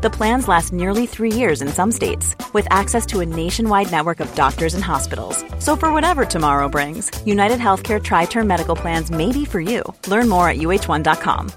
[0.00, 4.20] The plans last nearly three years in some states, with access to a nationwide network
[4.20, 5.44] of doctors and hospitals.
[5.58, 9.82] So, for whatever tomorrow brings, United Healthcare Tri Term Medical Plans may be for you.
[10.06, 11.50] Learn more at uh1.com.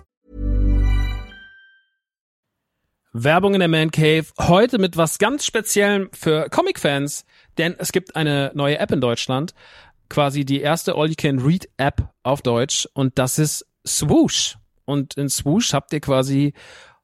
[3.13, 4.31] Werbung in der Man Cave.
[4.39, 7.25] Heute mit was ganz Speziellem für Comic-Fans,
[7.57, 9.53] denn es gibt eine neue App in Deutschland.
[10.09, 14.57] Quasi die erste All-You-Can-Read-App auf Deutsch und das ist Swoosh.
[14.85, 16.53] Und in Swoosh habt ihr quasi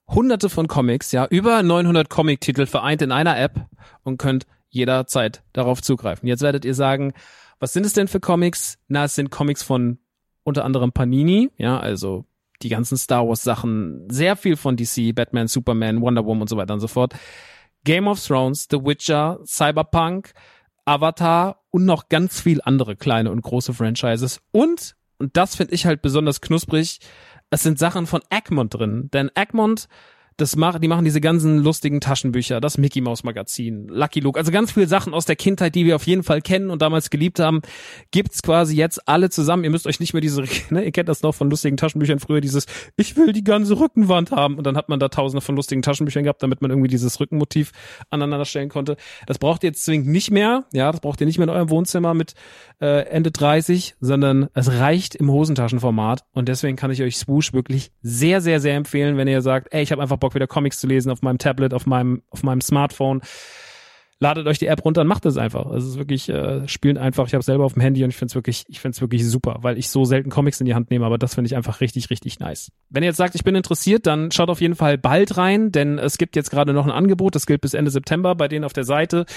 [0.10, 3.68] hunderte von Comics, ja, über 900 Comic-Titel vereint in einer App
[4.04, 6.28] und könnt jederzeit darauf zugreifen.
[6.28, 7.14] Jetzt werdet ihr sagen,
[7.60, 8.78] was sind es denn für Comics?
[8.88, 10.00] Na, es sind Comics von
[10.44, 12.26] unter anderem Panini, ja, also
[12.62, 16.58] die ganzen Star Wars Sachen, sehr viel von DC, Batman, Superman, Wonder Woman und so
[16.58, 17.14] weiter und so fort.
[17.84, 20.34] Game of Thrones, The Witcher, Cyberpunk,
[20.86, 24.42] Avatar und noch ganz viel andere kleine und große Franchises.
[24.52, 27.00] Und, und das finde ich halt besonders knusprig,
[27.50, 29.10] es sind Sachen von Egmont drin.
[29.12, 29.88] Denn Egmont
[30.38, 34.52] das machen, die machen diese ganzen lustigen Taschenbücher, das Mickey Mouse Magazin, Lucky Luke, also
[34.52, 37.40] ganz viele Sachen aus der Kindheit, die wir auf jeden Fall kennen und damals geliebt
[37.40, 37.62] haben,
[38.12, 39.64] gibt's quasi jetzt alle zusammen.
[39.64, 42.40] Ihr müsst euch nicht mehr diese, ne, ihr kennt das noch von lustigen Taschenbüchern früher,
[42.40, 45.82] dieses, ich will die ganze Rückenwand haben und dann hat man da tausende von lustigen
[45.82, 47.72] Taschenbüchern gehabt, damit man irgendwie dieses Rückenmotiv
[48.12, 48.96] aneinander stellen konnte.
[49.26, 51.72] Das braucht ihr jetzt zwingend nicht mehr, ja, das braucht ihr nicht mehr in eurem
[51.72, 52.36] Wohnzimmer mit
[52.80, 57.92] äh, Ende 30, sondern es reicht im Hosentaschenformat und deswegen kann ich euch Swoosh wirklich
[58.04, 60.88] sehr, sehr, sehr empfehlen, wenn ihr sagt, ey, ich habe einfach Bock wieder Comics zu
[60.88, 63.22] lesen auf meinem Tablet, auf meinem, auf meinem Smartphone.
[64.20, 65.70] Ladet euch die App runter und macht es einfach.
[65.72, 67.28] Es ist wirklich, äh, spielen einfach.
[67.28, 69.24] Ich habe selber auf dem Handy und ich finde es wirklich, ich finde es wirklich
[69.28, 71.82] super, weil ich so selten Comics in die Hand nehme, aber das finde ich einfach
[71.82, 72.72] richtig, richtig nice.
[72.90, 76.00] Wenn ihr jetzt sagt, ich bin interessiert, dann schaut auf jeden Fall bald rein, denn
[76.00, 78.74] es gibt jetzt gerade noch ein Angebot, das gilt bis Ende September bei denen auf
[78.74, 79.28] der Seite.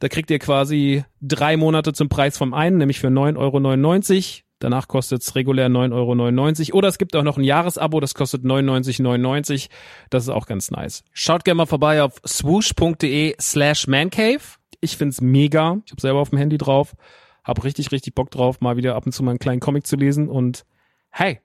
[0.00, 4.42] Da kriegt ihr quasi drei Monate zum Preis vom einen, nämlich für 9,99 Euro.
[4.62, 6.78] Danach kostet es regulär 9,99 Euro.
[6.78, 9.68] Oder es gibt auch noch ein Jahresabo, das kostet 99,99.
[10.08, 11.02] Das ist auch ganz nice.
[11.12, 14.58] Schaut gerne mal vorbei auf swoosh.de slash mancave.
[14.80, 15.78] Ich find's mega.
[15.84, 16.94] Ich habe selber auf dem Handy drauf.
[17.42, 19.96] Hab richtig, richtig Bock drauf, mal wieder ab und zu mal einen kleinen Comic zu
[19.96, 20.28] lesen.
[20.28, 20.64] Und
[21.10, 21.40] hey,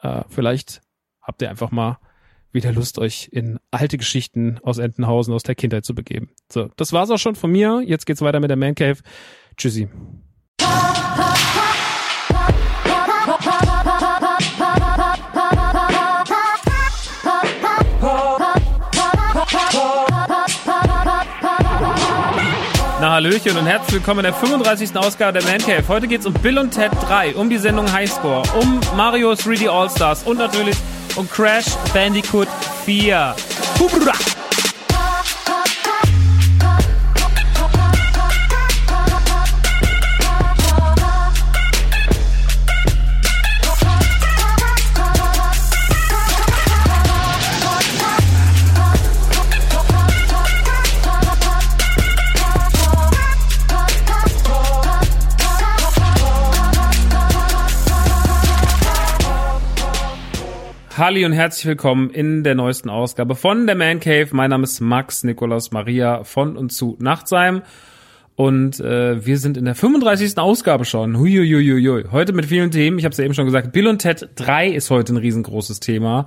[0.00, 0.82] äh, vielleicht
[1.22, 1.98] habt ihr einfach mal
[2.52, 6.28] wieder Lust, euch in alte Geschichten aus Entenhausen, aus der Kindheit zu begeben.
[6.52, 7.82] So, das war's auch schon von mir.
[7.86, 8.98] Jetzt geht's weiter mit der Man Cave.
[9.56, 9.88] Tschüssi.
[23.20, 24.96] Hallöchen und herzlich willkommen in der 35.
[24.96, 25.86] Ausgabe der Man Cave.
[25.88, 30.22] Heute geht's um Bill und Ted 3, um die Sendung Highscore, um Mario 3D All-Stars
[30.22, 30.76] und natürlich
[31.16, 32.48] um Crash Bandicoot
[32.86, 33.36] 4.
[33.78, 34.39] Hurra!
[61.00, 64.28] Halli und herzlich willkommen in der neuesten Ausgabe von der Man Cave.
[64.32, 67.62] Mein Name ist Max Nikolaus Maria von und zu Nachtsheim.
[68.36, 70.36] Und äh, wir sind in der 35.
[70.36, 71.18] Ausgabe schon.
[71.18, 72.04] Huiuiuiui.
[72.10, 72.98] Heute mit vielen Themen.
[72.98, 73.72] Ich habe es ja eben schon gesagt.
[73.72, 76.26] Bill und Ted 3 ist heute ein riesengroßes Thema.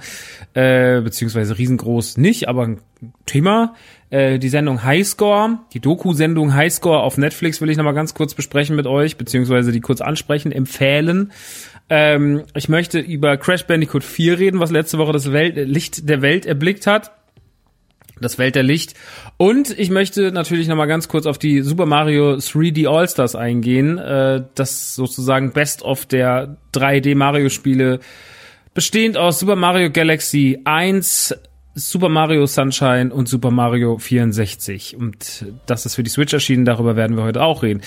[0.56, 2.82] Äh, beziehungsweise riesengroß nicht, aber ein
[3.28, 3.76] Thema.
[4.10, 8.76] Äh, die Sendung Highscore, die Doku-Sendung Highscore auf Netflix will ich nochmal ganz kurz besprechen
[8.76, 11.32] mit euch, beziehungsweise die kurz ansprechen, empfehlen.
[11.90, 16.22] Ähm, ich möchte über Crash Bandicoot 4 reden, was letzte Woche das Welt, Licht der
[16.22, 17.12] Welt erblickt hat.
[18.22, 18.94] Das Welt der Licht.
[19.38, 23.98] Und ich möchte natürlich nochmal ganz kurz auf die Super Mario 3D All-Stars eingehen.
[23.98, 28.00] Äh, das sozusagen Best of der 3D Mario Spiele.
[28.74, 31.36] Bestehend aus Super Mario Galaxy 1,
[31.76, 34.96] Super Mario Sunshine und Super Mario 64.
[34.96, 37.82] Und das ist für die Switch erschienen, darüber werden wir heute auch reden.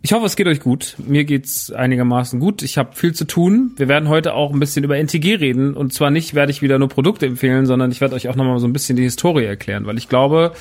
[0.00, 0.94] Ich hoffe, es geht euch gut.
[0.98, 2.62] Mir geht's einigermaßen gut.
[2.62, 3.72] Ich habe viel zu tun.
[3.76, 5.74] Wir werden heute auch ein bisschen über NTG reden.
[5.74, 8.60] Und zwar nicht werde ich wieder nur Produkte empfehlen, sondern ich werde euch auch nochmal
[8.60, 10.52] so ein bisschen die Historie erklären, weil ich glaube,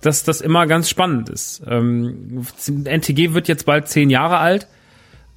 [0.00, 1.62] dass das immer ganz spannend ist.
[1.68, 2.44] Ähm,
[2.84, 4.66] NTG wird jetzt bald zehn Jahre alt.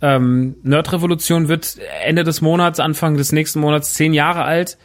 [0.01, 4.77] Ähm, Nerd-Revolution wird Ende des Monats, Anfang des nächsten Monats zehn Jahre alt.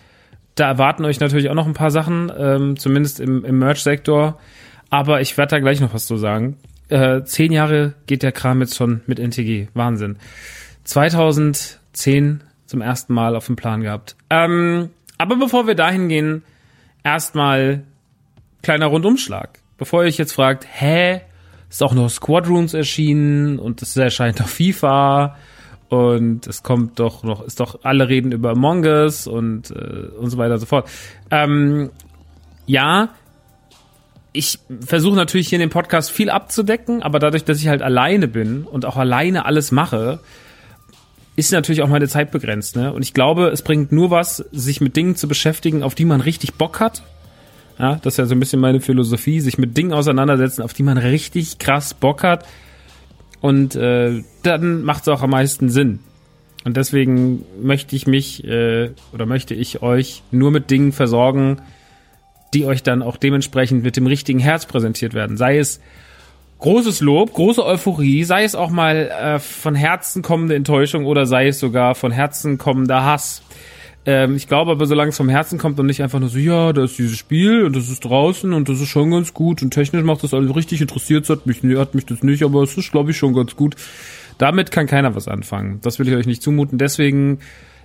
[0.57, 4.39] Da erwarten euch natürlich auch noch ein paar Sachen, ähm, zumindest im, im Merch-Sektor.
[4.91, 6.57] Aber ich werde da gleich noch was zu sagen
[6.89, 9.69] äh, zehn Jahre geht der Kram jetzt schon mit NTG.
[9.75, 10.17] Wahnsinn.
[10.85, 14.17] 2010 zum ersten Mal auf dem Plan gehabt.
[14.31, 16.43] Ähm, aber bevor wir dahin gehen,
[17.05, 17.85] erstmal
[18.63, 19.61] kleiner Rundumschlag.
[19.77, 21.21] Bevor ihr euch jetzt fragt, hä,
[21.69, 25.37] ist auch noch Squadrons erschienen und es erscheint auf FIFA
[25.89, 30.31] und es kommt doch noch, ist doch alle reden über Among Us und, äh, und
[30.31, 30.89] so weiter und so fort.
[31.31, 31.91] Ähm,
[32.67, 33.11] ja,
[34.33, 38.29] ich versuche natürlich hier in dem Podcast viel abzudecken, aber dadurch, dass ich halt alleine
[38.29, 40.21] bin und auch alleine alles mache,
[41.37, 42.77] ist natürlich auch meine Zeit begrenzt.
[42.77, 42.93] Ne?
[42.93, 46.21] Und ich glaube, es bringt nur was, sich mit Dingen zu beschäftigen, auf die man
[46.21, 47.03] richtig Bock hat.
[47.79, 50.83] Ja, das ist ja so ein bisschen meine Philosophie, sich mit Dingen auseinandersetzen, auf die
[50.83, 52.45] man richtig krass Bock hat.
[53.41, 56.01] Und äh, dann macht es auch am meisten Sinn.
[56.65, 61.63] Und deswegen möchte ich mich äh, oder möchte ich euch nur mit Dingen versorgen,
[62.55, 65.37] die euch dann auch dementsprechend mit dem richtigen Herz präsentiert werden.
[65.37, 65.81] Sei es
[66.59, 71.49] großes Lob, große Euphorie, sei es auch mal äh, von Herzen kommende Enttäuschung oder sei
[71.49, 73.43] es sogar von Herzen kommender Hass.
[74.07, 76.73] Ähm, ich glaube aber, solange es vom Herzen kommt und nicht einfach nur so, ja,
[76.73, 79.71] da ist dieses Spiel und das ist draußen und das ist schon ganz gut und
[79.73, 82.91] technisch macht das alles richtig interessiert, hat mich, hat mich das nicht, aber es ist,
[82.91, 83.77] glaube ich, schon ganz gut.
[84.39, 85.81] Damit kann keiner was anfangen.
[85.83, 86.79] Das will ich euch nicht zumuten.
[86.79, 87.41] Deswegen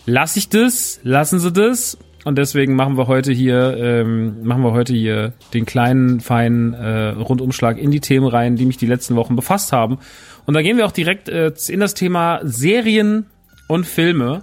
[0.05, 4.71] lasse ich das, lassen Sie das und deswegen machen wir heute hier, ähm, machen wir
[4.71, 9.15] heute hier den kleinen, feinen äh, Rundumschlag in die Themen rein, die mich die letzten
[9.15, 9.97] Wochen befasst haben.
[10.45, 13.25] Und da gehen wir auch direkt äh, in das Thema Serien
[13.67, 14.41] und Filme.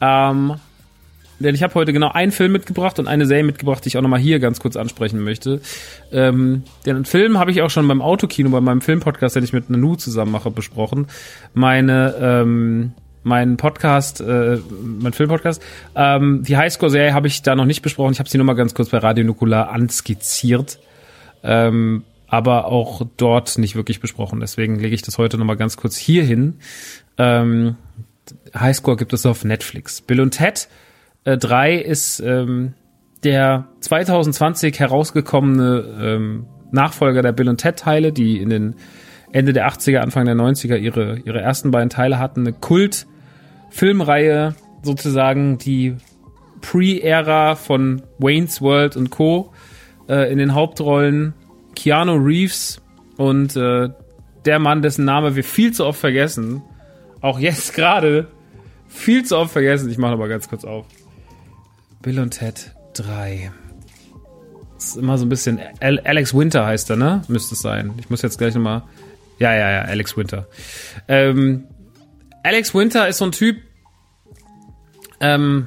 [0.00, 0.54] Ähm,
[1.40, 4.02] denn ich habe heute genau einen Film mitgebracht und eine Serie mitgebracht, die ich auch
[4.02, 5.60] nochmal hier ganz kurz ansprechen möchte.
[6.12, 9.68] Ähm, den Film habe ich auch schon beim Autokino, bei meinem Filmpodcast, den ich mit
[9.68, 11.08] Nanu zusammen mache, besprochen.
[11.52, 12.92] Meine ähm,
[13.24, 15.60] mein Podcast, äh, mein Filmpodcast.
[15.96, 18.12] Ähm, die Highscore-Serie habe ich da noch nicht besprochen.
[18.12, 20.78] Ich habe sie nur mal ganz kurz bei Radio Nukular anskizziert.
[21.42, 24.40] Ähm, aber auch dort nicht wirklich besprochen.
[24.40, 26.58] Deswegen lege ich das heute noch mal ganz kurz hier hin.
[27.16, 27.76] Ähm,
[28.58, 30.00] Highscore gibt es auf Netflix.
[30.00, 30.68] Bill und Ted
[31.24, 32.74] äh, 3 ist ähm,
[33.22, 38.74] der 2020 herausgekommene ähm, Nachfolger der Bill und Ted Teile, die in den
[39.32, 42.40] Ende der 80er, Anfang der 90er ihre, ihre ersten beiden Teile hatten.
[42.40, 43.06] Eine Kult-
[43.74, 44.54] Filmreihe
[44.84, 45.96] sozusagen die
[46.60, 49.52] Pre-Ära von Wayne's World und Co.
[50.08, 51.34] Äh, in den Hauptrollen
[51.74, 52.80] Keanu Reeves
[53.16, 53.88] und äh,
[54.44, 56.62] der Mann, dessen Name wir viel zu oft vergessen,
[57.20, 58.28] auch jetzt gerade
[58.86, 59.90] viel zu oft vergessen.
[59.90, 60.86] Ich mache noch mal ganz kurz auf.
[62.00, 63.50] Bill und Ted 3.
[64.76, 67.22] Das ist immer so ein bisschen Alex Winter heißt er, ne?
[67.26, 67.92] Müsste es sein.
[67.98, 68.84] Ich muss jetzt gleich noch mal
[69.40, 70.46] Ja, ja, ja, Alex Winter.
[71.08, 71.64] Ähm,
[72.44, 73.56] Alex Winter ist so ein Typ,
[75.24, 75.66] ähm,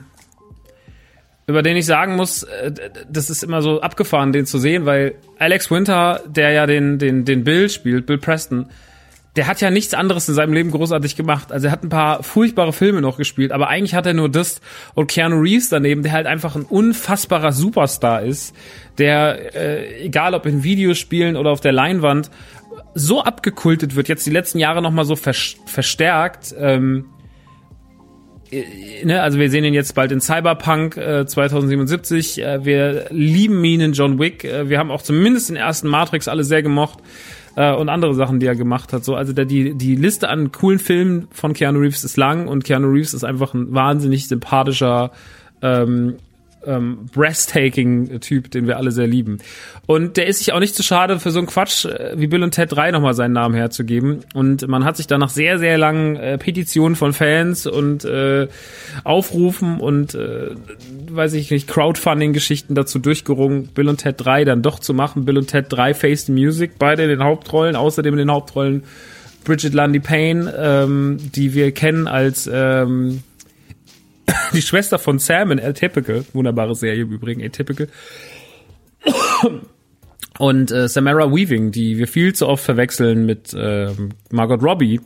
[1.48, 2.72] über den ich sagen muss, äh,
[3.10, 7.26] das ist immer so abgefahren, den zu sehen, weil Alex Winter, der ja den, den,
[7.26, 8.68] den Bill spielt, Bill Preston,
[9.38, 11.52] der hat ja nichts anderes in seinem Leben großartig gemacht.
[11.52, 14.62] Also er hat ein paar furchtbare Filme noch gespielt, aber eigentlich hat er nur das
[14.96, 18.56] und Keanu Reeves daneben, der halt einfach ein unfassbarer Superstar ist,
[18.98, 22.32] der, äh, egal ob in Videospielen oder auf der Leinwand,
[22.96, 26.56] so abgekultet wird, jetzt die letzten Jahre nochmal so verstärkt.
[26.58, 27.17] Ähm, äh,
[29.04, 32.42] ne, also wir sehen ihn jetzt bald in Cyberpunk äh, 2077.
[32.42, 34.44] Äh, wir lieben ihn in John Wick.
[34.44, 37.00] Äh, wir haben auch zumindest den ersten Matrix alle sehr gemocht
[37.56, 39.04] äh, und andere Sachen, die er gemacht hat.
[39.04, 42.64] So, also der, die die Liste an coolen Filmen von Keanu Reeves ist lang und
[42.64, 45.12] Keanu Reeves ist einfach ein wahnsinnig sympathischer
[45.62, 46.18] ähm,
[46.68, 49.40] ähm, breathtaking Typ, den wir alle sehr lieben.
[49.86, 52.44] Und der ist sich auch nicht zu schade für so einen Quatsch äh, wie Bill
[52.44, 54.20] und Ted 3 nochmal seinen Namen herzugeben.
[54.34, 58.48] Und man hat sich da nach sehr, sehr langen äh, Petitionen von Fans und äh,
[59.04, 60.52] Aufrufen und äh,
[61.10, 65.26] weiß ich nicht, Crowdfunding-Geschichten dazu durchgerungen, Bill und Ted 3 dann doch zu machen.
[65.26, 68.84] Bill und Ted 3 Face the Music, beide in den Hauptrollen, außerdem in den Hauptrollen
[69.48, 73.24] Bridget Lundy Payne, ähm, die wir kennen als ähm,
[74.54, 77.88] die Schwester von Sam in Atypical, wunderbare Serie im Übrigen, Atypical.
[80.40, 85.00] Und äh, Samara Weaving, die wir viel zu oft verwechseln mit ähm, Margot Robbie,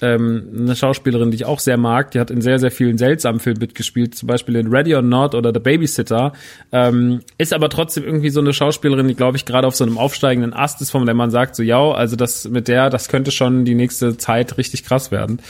[0.00, 2.10] ähm, eine Schauspielerin, die ich auch sehr mag.
[2.10, 5.34] Die hat in sehr, sehr vielen seltsamen Filmen mitgespielt, zum Beispiel in Ready or Not
[5.34, 6.32] oder The Babysitter.
[6.72, 9.98] Ähm, ist aber trotzdem irgendwie so eine Schauspielerin, die, glaube ich, gerade auf so einem
[9.98, 13.30] aufsteigenden Ast ist, von der man sagt, so, ja, also das mit der, das könnte
[13.30, 15.40] schon die nächste Zeit richtig krass werden.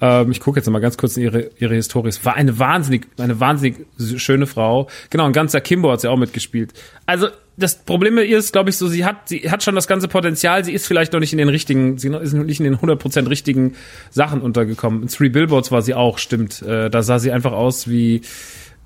[0.00, 2.08] Ähm, ich gucke jetzt mal ganz kurz in ihre, ihre Historie.
[2.08, 4.88] Es war eine wahnsinnig, eine wahnsinnig schöne Frau.
[5.10, 6.72] Genau, ein ganzer Kimbo hat sie auch mitgespielt.
[7.06, 7.28] Also,
[7.60, 10.72] das Problem ist, glaube ich, so, sie hat, sie hat schon das ganze Potenzial, sie
[10.72, 13.74] ist vielleicht noch nicht in den richtigen, sie ist noch nicht in den 100% richtigen
[14.10, 15.02] Sachen untergekommen.
[15.02, 16.62] In Three Billboards war sie auch, stimmt.
[16.62, 18.22] Äh, da sah sie einfach aus wie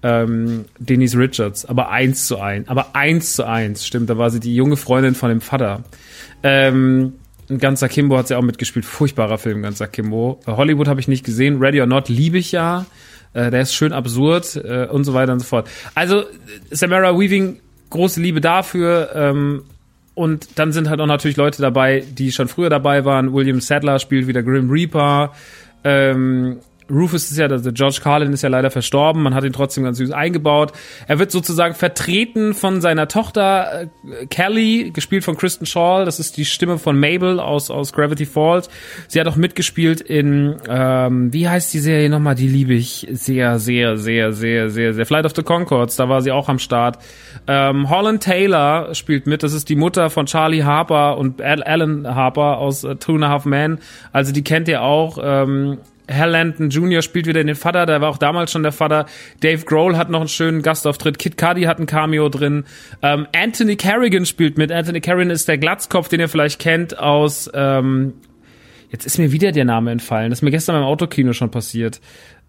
[0.02, 4.10] ähm, Denise Richards, aber eins zu eins, aber eins zu eins, stimmt.
[4.10, 5.84] Da war sie die junge Freundin von dem Vater.
[6.42, 7.14] Ähm,
[7.48, 8.84] ein ganzer Kimbo hat sie auch mitgespielt.
[8.84, 10.40] Furchtbarer Film, ganzer Kimbo.
[10.46, 11.58] Hollywood habe ich nicht gesehen.
[11.58, 12.86] Ready or Not liebe ich ja.
[13.34, 15.68] Äh, der ist schön absurd äh, und so weiter und so fort.
[15.94, 16.24] Also
[16.70, 17.60] Samara Weaving,
[17.90, 19.10] große Liebe dafür.
[19.14, 19.64] Ähm,
[20.14, 23.32] und dann sind halt auch natürlich Leute dabei, die schon früher dabei waren.
[23.32, 25.32] William Sadler spielt wieder Grim Reaper.
[25.82, 26.58] Ähm,
[26.90, 29.98] Rufus ist ja, also George Carlin ist ja leider verstorben, man hat ihn trotzdem ganz
[29.98, 30.72] süß eingebaut.
[31.08, 36.36] Er wird sozusagen vertreten von seiner Tochter äh, Kelly, gespielt von Kristen Shaw, das ist
[36.36, 38.68] die Stimme von Mabel aus, aus Gravity Falls.
[39.08, 43.58] Sie hat auch mitgespielt in, ähm, wie heißt die Serie nochmal, die liebe ich sehr,
[43.58, 45.06] sehr, sehr, sehr, sehr, sehr.
[45.06, 46.98] Flight of the Concords, da war sie auch am Start.
[47.46, 52.58] Ähm, Holland Taylor spielt mit, das ist die Mutter von Charlie Harper und Alan Harper
[52.58, 53.78] aus uh, Two and a Half Men,
[54.12, 55.18] also die kennt ihr auch.
[55.22, 55.78] Ähm,
[56.10, 57.02] Hal Landon Jr.
[57.02, 59.06] spielt wieder den Vater, der war auch damals schon der Vater.
[59.40, 61.18] Dave Grohl hat noch einen schönen Gastauftritt.
[61.18, 62.64] Kid Cudi hat ein Cameo drin.
[63.02, 64.70] Ähm, Anthony Carrigan spielt mit.
[64.70, 67.50] Anthony Carrigan ist der Glatzkopf, den ihr vielleicht kennt aus.
[67.54, 68.14] Ähm,
[68.90, 70.30] jetzt ist mir wieder der Name entfallen.
[70.30, 72.00] Das ist mir gestern beim Autokino schon passiert.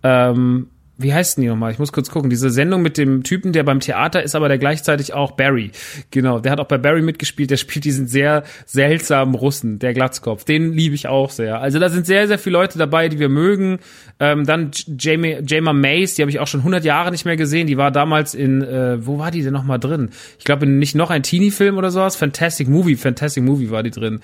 [0.03, 1.71] Ähm, wie heißt denn die nochmal?
[1.71, 2.29] Ich muss kurz gucken.
[2.29, 5.71] Diese Sendung mit dem Typen, der beim Theater ist, aber der gleichzeitig auch Barry.
[6.09, 7.51] Genau, der hat auch bei Barry mitgespielt.
[7.51, 10.45] Der spielt diesen sehr seltsamen Russen, der Glatzkopf.
[10.45, 11.59] Den liebe ich auch sehr.
[11.59, 13.79] Also da sind sehr, sehr viele Leute dabei, die wir mögen.
[14.21, 17.67] Ähm, dann Jamie, Jama Mace, die habe ich auch schon 100 Jahre nicht mehr gesehen.
[17.67, 20.11] Die war damals in, äh, wo war die denn nochmal drin?
[20.39, 22.15] Ich glaube, nicht noch ein Teenie-Film oder sowas.
[22.15, 24.21] Fantastic Movie, Fantastic Movie war die drin.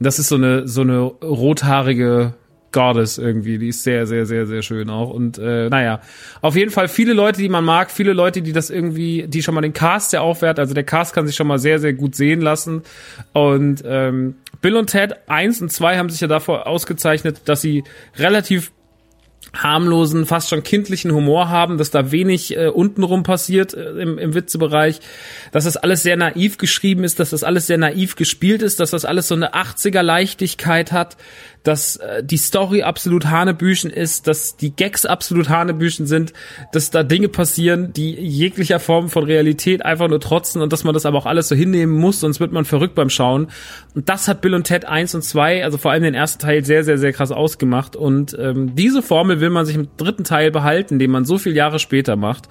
[0.00, 2.34] das ist so eine, so eine rothaarige
[2.74, 3.56] Goddess irgendwie.
[3.56, 5.08] Die ist sehr, sehr, sehr, sehr schön auch.
[5.08, 6.00] Und äh, naja,
[6.42, 9.54] auf jeden Fall viele Leute, die man mag, viele Leute, die das irgendwie, die schon
[9.54, 10.60] mal den Cast sehr aufwerten.
[10.60, 12.82] Also der Cast kann sich schon mal sehr, sehr gut sehen lassen.
[13.32, 17.84] Und ähm, Bill und Ted 1 und 2 haben sich ja davor ausgezeichnet, dass sie
[18.18, 18.72] relativ
[19.52, 24.34] harmlosen, fast schon kindlichen Humor haben, dass da wenig äh, untenrum passiert äh, im, im
[24.34, 25.00] Witzebereich,
[25.52, 28.90] dass das alles sehr naiv geschrieben ist, dass das alles sehr naiv gespielt ist, dass
[28.90, 31.16] das alles so eine 80er Leichtigkeit hat,
[31.64, 36.32] dass äh, die Story absolut Hanebüchen ist, dass die Gags absolut Hanebüchen sind,
[36.72, 40.94] dass da Dinge passieren, die jeglicher Form von Realität einfach nur trotzen und dass man
[40.94, 43.48] das aber auch alles so hinnehmen muss, sonst wird man verrückt beim Schauen.
[43.94, 46.64] Und das hat Bill und Ted 1 und 2, also vor allem den ersten Teil,
[46.64, 47.96] sehr, sehr, sehr krass ausgemacht.
[47.96, 51.56] Und ähm, diese Formel will man sich im dritten Teil behalten, den man so viele
[51.56, 52.48] Jahre später macht.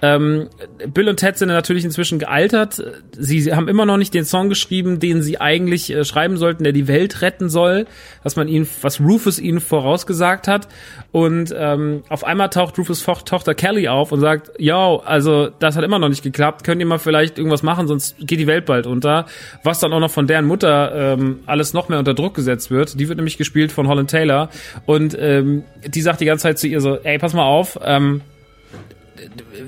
[0.00, 0.48] Ähm,
[0.92, 2.82] Bill und Ted sind natürlich inzwischen gealtert.
[3.18, 6.72] Sie haben immer noch nicht den Song geschrieben, den sie eigentlich äh, schreiben sollten, der
[6.72, 7.86] die Welt retten soll,
[8.22, 10.68] dass man ihn, was Rufus ihnen vorausgesagt hat.
[11.10, 15.84] Und ähm, auf einmal taucht Rufus Tochter Kelly auf und sagt, yo, also das hat
[15.84, 18.86] immer noch nicht geklappt, könnt ihr mal vielleicht irgendwas machen, sonst geht die Welt bald
[18.86, 19.26] unter.
[19.62, 22.98] Was dann auch noch von deren Mutter ähm, alles noch mehr unter Druck gesetzt wird.
[22.98, 24.50] Die wird nämlich gespielt von Holland Taylor.
[24.86, 28.22] Und ähm, die sagt die ganze Zeit zu ihr so, ey, pass mal auf, ähm,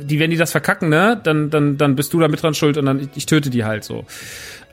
[0.02, 2.76] die, wenn die das verkacken, ne, dann, dann, dann bist du da mit dran schuld
[2.76, 4.04] und dann ich töte die halt so.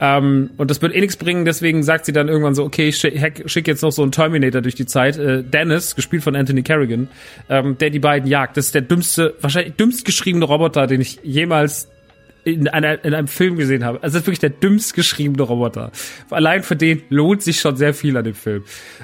[0.03, 2.97] Ähm, und das wird eh nichts bringen, deswegen sagt sie dann irgendwann so, okay, ich
[2.97, 5.15] schick, schick jetzt noch so einen Terminator durch die Zeit.
[5.17, 7.07] Äh, Dennis, gespielt von Anthony Carrigan,
[7.49, 8.57] ähm, der die beiden jagt.
[8.57, 11.87] Das ist der dümmste, wahrscheinlich dümmst geschriebene Roboter, den ich jemals
[12.43, 14.01] in, einer, in einem Film gesehen habe.
[14.01, 15.91] Also das ist wirklich der dümmst geschriebene Roboter.
[16.29, 18.63] Allein für den lohnt sich schon sehr viel an dem Film.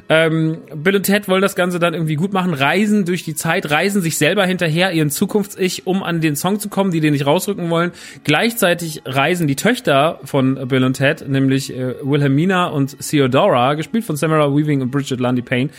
[0.09, 3.69] Ähm, Bill und Ted wollen das Ganze dann irgendwie gut machen, reisen durch die Zeit,
[3.69, 7.25] reisen sich selber hinterher, ihren Zukunfts-Ich, um an den Song zu kommen, die den nicht
[7.25, 7.91] rausrücken wollen.
[8.23, 14.15] Gleichzeitig reisen die Töchter von Bill und Ted, nämlich äh, Wilhelmina und Theodora, gespielt von
[14.15, 15.69] Samara Weaving und Bridget Lundy Payne.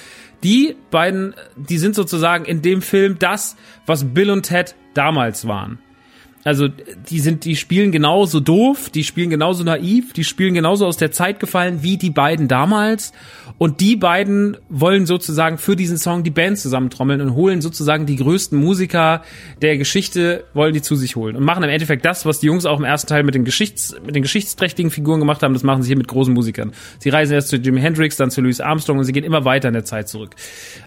[0.45, 5.79] Die beiden, die sind sozusagen in dem Film das, was Bill und Ted damals waren.
[6.45, 10.97] Also die sind, die spielen genauso doof, die spielen genauso naiv, die spielen genauso aus
[10.97, 13.13] der Zeit gefallen wie die beiden damals.
[13.59, 18.15] Und die beiden wollen sozusagen für diesen Song die Band zusammentrommeln und holen sozusagen die
[18.15, 19.23] größten Musiker
[19.61, 21.35] der Geschichte, wollen die zu sich holen.
[21.35, 23.97] Und machen im Endeffekt das, was die Jungs auch im ersten Teil mit den, Geschichts-,
[24.07, 26.73] mit den geschichtsträchtigen Figuren gemacht haben, das machen sie hier mit großen Musikern.
[27.01, 29.69] Sie reisen erst zu Jimi Hendrix, dann zu Louis Armstrong und sie gehen immer weiter
[29.69, 30.37] in der Zeit zurück.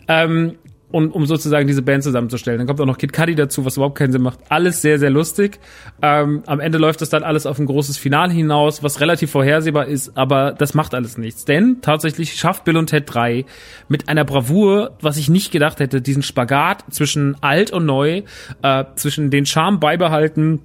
[0.07, 0.53] Ähm,
[0.91, 2.59] um, um sozusagen diese Band zusammenzustellen.
[2.59, 4.39] Dann kommt auch noch Kid Cudi dazu, was überhaupt keinen Sinn macht.
[4.49, 5.59] Alles sehr, sehr lustig.
[6.01, 9.87] Ähm, am Ende läuft das dann alles auf ein großes Finale hinaus, was relativ vorhersehbar
[9.87, 11.45] ist, aber das macht alles nichts.
[11.45, 13.45] Denn tatsächlich schafft Bill und Ted 3
[13.87, 18.23] mit einer Bravour, was ich nicht gedacht hätte, diesen Spagat zwischen alt und neu,
[18.61, 20.59] äh, zwischen den Charme beibehalten,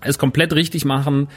[0.00, 1.28] es komplett richtig machen,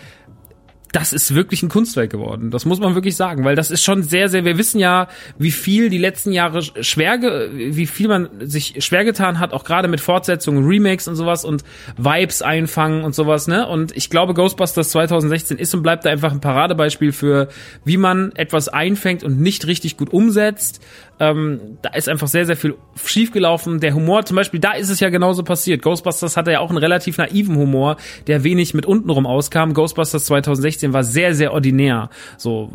[0.92, 2.52] das ist wirklich ein Kunstwerk geworden.
[2.52, 5.08] Das muss man wirklich sagen, weil das ist schon sehr, sehr, wir wissen ja,
[5.38, 7.20] wie viel die letzten Jahre schwer,
[7.54, 11.64] wie viel man sich schwer getan hat, auch gerade mit Fortsetzungen, Remakes und sowas und
[11.98, 13.68] Vibes einfangen und sowas, ne?
[13.68, 17.48] Und ich glaube, Ghostbusters 2016 ist und bleibt da einfach ein Paradebeispiel für,
[17.86, 20.82] wie man etwas einfängt und nicht richtig gut umsetzt.
[21.22, 23.80] Ähm, da ist einfach sehr, sehr viel schiefgelaufen.
[23.80, 25.84] Der Humor zum Beispiel, da ist es ja genauso passiert.
[25.84, 29.76] Ghostbusters hatte ja auch einen relativ naiven Humor, der wenig mit untenrum auskam.
[29.76, 32.10] Ghostbusters 2016 war sehr, sehr ordinär.
[32.38, 32.72] So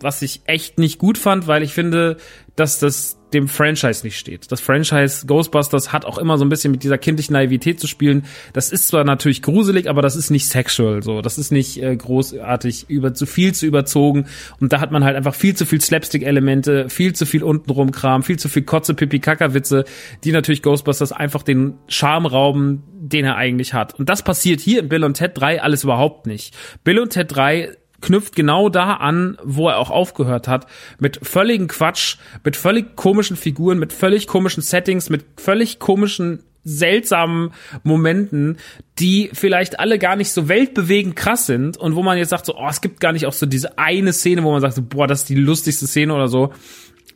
[0.00, 2.16] was ich echt nicht gut fand, weil ich finde,
[2.56, 4.50] dass das dem Franchise nicht steht.
[4.50, 8.24] Das Franchise Ghostbusters hat auch immer so ein bisschen mit dieser kindlichen Naivität zu spielen.
[8.52, 11.20] Das ist zwar natürlich gruselig, aber das ist nicht sexual so.
[11.20, 14.26] Das ist nicht äh, großartig über zu viel zu überzogen
[14.60, 17.92] und da hat man halt einfach viel zu viel Slapstick Elemente, viel zu viel untenrum
[17.92, 19.84] Kram, viel zu viel Kotze Pipi Kaka Witze,
[20.24, 23.94] die natürlich Ghostbusters einfach den Charme rauben, den er eigentlich hat.
[23.98, 26.56] Und das passiert hier in Bill und Ted 3 alles überhaupt nicht.
[26.82, 30.66] Bill und Ted 3 knüpft genau da an, wo er auch aufgehört hat,
[30.98, 37.52] mit völligen Quatsch, mit völlig komischen Figuren, mit völlig komischen Settings, mit völlig komischen seltsamen
[37.82, 38.58] Momenten,
[38.98, 42.56] die vielleicht alle gar nicht so weltbewegend krass sind und wo man jetzt sagt so,
[42.56, 45.06] oh, es gibt gar nicht auch so diese eine Szene, wo man sagt so, boah,
[45.06, 46.52] das ist die lustigste Szene oder so,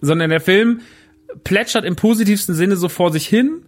[0.00, 0.80] sondern der Film
[1.44, 3.62] plätschert im positivsten Sinne so vor sich hin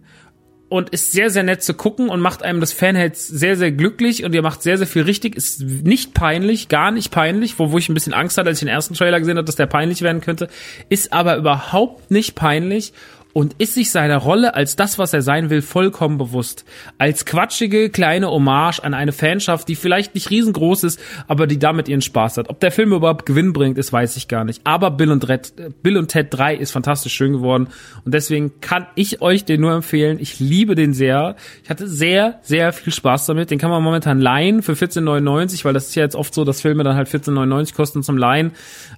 [0.67, 4.23] und ist sehr, sehr nett zu gucken und macht einem das Fanherz sehr, sehr glücklich
[4.23, 5.35] und ihr macht sehr, sehr viel richtig.
[5.35, 8.65] Ist nicht peinlich, gar nicht peinlich, wo, wo ich ein bisschen Angst hatte, als ich
[8.65, 10.47] den ersten Trailer gesehen habe, dass der peinlich werden könnte.
[10.89, 12.93] Ist aber überhaupt nicht peinlich
[13.35, 16.63] und ist sich seiner Rolle als das, was er sein will, vollkommen bewusst.
[16.97, 21.89] Als quatschige kleine Hommage an eine Fanschaft, die vielleicht nicht riesengroß ist, aber die damit
[21.89, 22.49] ihren Spaß hat.
[22.49, 24.61] Ob der Film überhaupt Gewinn bringt, ist weiß ich gar nicht.
[24.63, 25.51] Aber Bill und, Red,
[25.83, 27.67] Bill und Ted 3 ist fantastisch schön geworden
[28.05, 30.17] und deswegen kann ich euch den nur empfehlen.
[30.21, 31.35] Ich liebe den sehr.
[31.61, 33.51] Ich hatte sehr, sehr viel Spaß damit.
[33.51, 36.61] Den kann man momentan leihen für 14,99, weil das ist ja jetzt oft so, dass
[36.61, 38.53] Filme dann halt 14,99 kosten zum Leihen.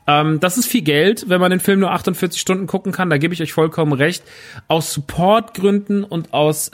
[0.06, 3.10] Ähm, das ist viel Geld, wenn man den Film nur 48 Stunden gucken kann.
[3.10, 4.27] Da gebe ich euch vollkommen recht
[4.68, 6.72] aus Supportgründen und aus,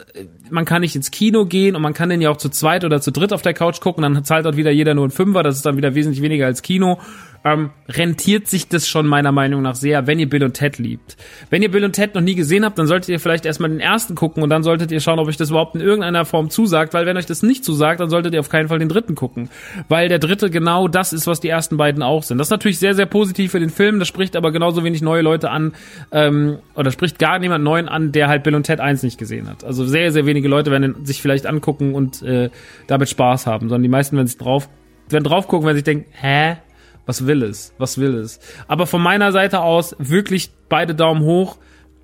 [0.54, 3.02] man kann nicht ins Kino gehen und man kann den ja auch zu zweit oder
[3.02, 5.56] zu dritt auf der Couch gucken, dann zahlt dort wieder jeder nur ein Fünfer, das
[5.56, 7.00] ist dann wieder wesentlich weniger als Kino
[7.46, 11.18] ähm, rentiert sich das schon meiner Meinung nach sehr, wenn ihr Bill und Ted liebt.
[11.50, 13.80] Wenn ihr Bill und Ted noch nie gesehen habt, dann solltet ihr vielleicht erstmal den
[13.80, 16.94] ersten gucken und dann solltet ihr schauen, ob euch das überhaupt in irgendeiner Form zusagt,
[16.94, 19.50] weil wenn euch das nicht zusagt, dann solltet ihr auf keinen Fall den dritten gucken,
[19.90, 22.38] weil der dritte genau das ist, was die ersten beiden auch sind.
[22.38, 25.22] Das ist natürlich sehr, sehr positiv für den Film, das spricht aber genauso wenig neue
[25.22, 25.74] Leute an,
[26.12, 29.50] ähm, oder spricht gar niemand Neuen an, der halt Bill und Ted 1 nicht gesehen
[29.50, 29.64] hat.
[29.64, 32.50] Also sehr, sehr wenige Leute werden sich vielleicht angucken und äh,
[32.88, 34.70] damit Spaß haben, sondern die meisten werden sich drauf,
[35.10, 36.58] werden drauf gucken, wenn sie sich denken, hä?
[37.06, 37.74] Was will es?
[37.78, 38.40] Was will es?
[38.68, 41.58] Aber von meiner Seite aus wirklich beide Daumen hoch.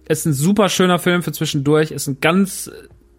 [0.05, 1.91] Es ist ein super schöner Film für zwischendurch.
[1.91, 2.69] Es ist ein ganz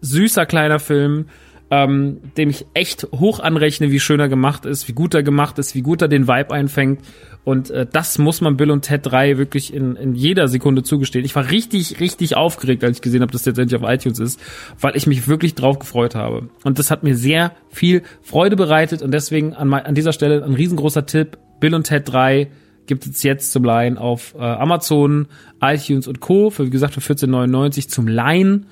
[0.01, 1.25] süßer kleiner Film,
[1.71, 5.57] ähm, dem ich echt hoch anrechne, wie schön er gemacht ist, wie gut er gemacht
[5.57, 6.99] ist, wie gut er den Vibe einfängt.
[7.45, 11.23] Und äh, das muss man Bill und Ted 3 wirklich in, in jeder Sekunde zugestehen.
[11.23, 14.19] Ich war richtig, richtig aufgeregt, als ich gesehen habe, dass das jetzt endlich auf iTunes
[14.19, 14.39] ist,
[14.81, 16.49] weil ich mich wirklich drauf gefreut habe.
[16.65, 20.53] Und das hat mir sehr viel Freude bereitet und deswegen an, an dieser Stelle ein
[20.53, 21.37] riesengroßer Tipp.
[21.61, 22.49] Bill und Ted 3
[22.85, 25.27] gibt es jetzt zum Leihen auf äh, Amazon,
[25.61, 26.49] iTunes und Co.
[26.49, 28.65] Für, wie gesagt, für 14,99 zum Leihen.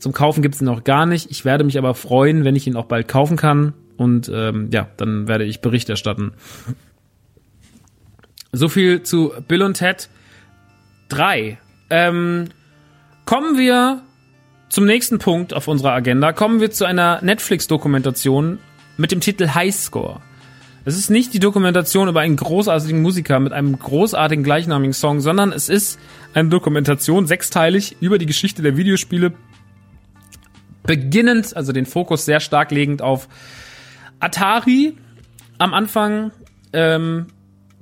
[0.00, 1.30] Zum Kaufen gibt es ihn noch gar nicht.
[1.30, 3.74] Ich werde mich aber freuen, wenn ich ihn auch bald kaufen kann.
[3.96, 6.32] Und ähm, ja, dann werde ich Bericht erstatten.
[8.50, 10.08] So viel zu Bill und Ted
[11.10, 11.58] 3.
[11.90, 12.48] Ähm,
[13.26, 14.02] kommen wir
[14.70, 16.32] zum nächsten Punkt auf unserer Agenda.
[16.32, 18.58] Kommen wir zu einer Netflix-Dokumentation
[18.96, 20.20] mit dem Titel Highscore.
[20.86, 25.52] Es ist nicht die Dokumentation über einen großartigen Musiker mit einem großartigen gleichnamigen Song, sondern
[25.52, 26.00] es ist
[26.32, 29.34] eine Dokumentation sechsteilig über die Geschichte der Videospiele.
[30.90, 33.28] Beginnend, also den Fokus sehr stark legend auf
[34.18, 34.96] Atari
[35.56, 36.32] am Anfang,
[36.72, 37.28] ähm,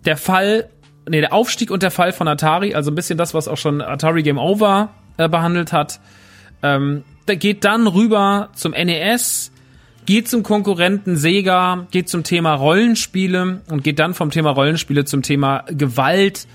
[0.05, 0.69] der Fall,
[1.09, 3.81] nee, der Aufstieg und der Fall von Atari, also ein bisschen das, was auch schon
[3.81, 6.01] Atari Game Over äh, behandelt hat.
[6.63, 9.53] Ähm, der geht dann rüber zum NES,
[10.05, 15.23] geht zum Konkurrenten Sega, geht zum Thema Rollenspiele und geht dann vom Thema Rollenspiele zum
[15.23, 16.47] Thema Gewalt,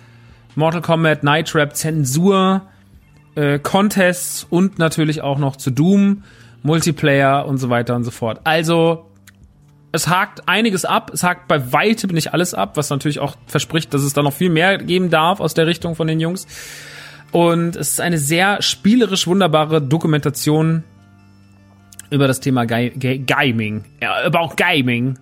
[0.53, 2.61] Mortal Kombat, Night Trap, Zensur,
[3.33, 6.23] äh, Contests und natürlich auch noch zu Doom,
[6.63, 8.41] Multiplayer und so weiter und so fort.
[8.45, 9.05] Also
[9.91, 13.93] es hakt einiges ab, es hakt bei weitem nicht alles ab, was natürlich auch verspricht,
[13.93, 16.47] dass es da noch viel mehr geben darf aus der Richtung von den Jungs.
[17.31, 20.83] Und es ist eine sehr spielerisch wunderbare Dokumentation
[22.09, 25.17] über das Thema Gaming, ja, aber auch Gaming.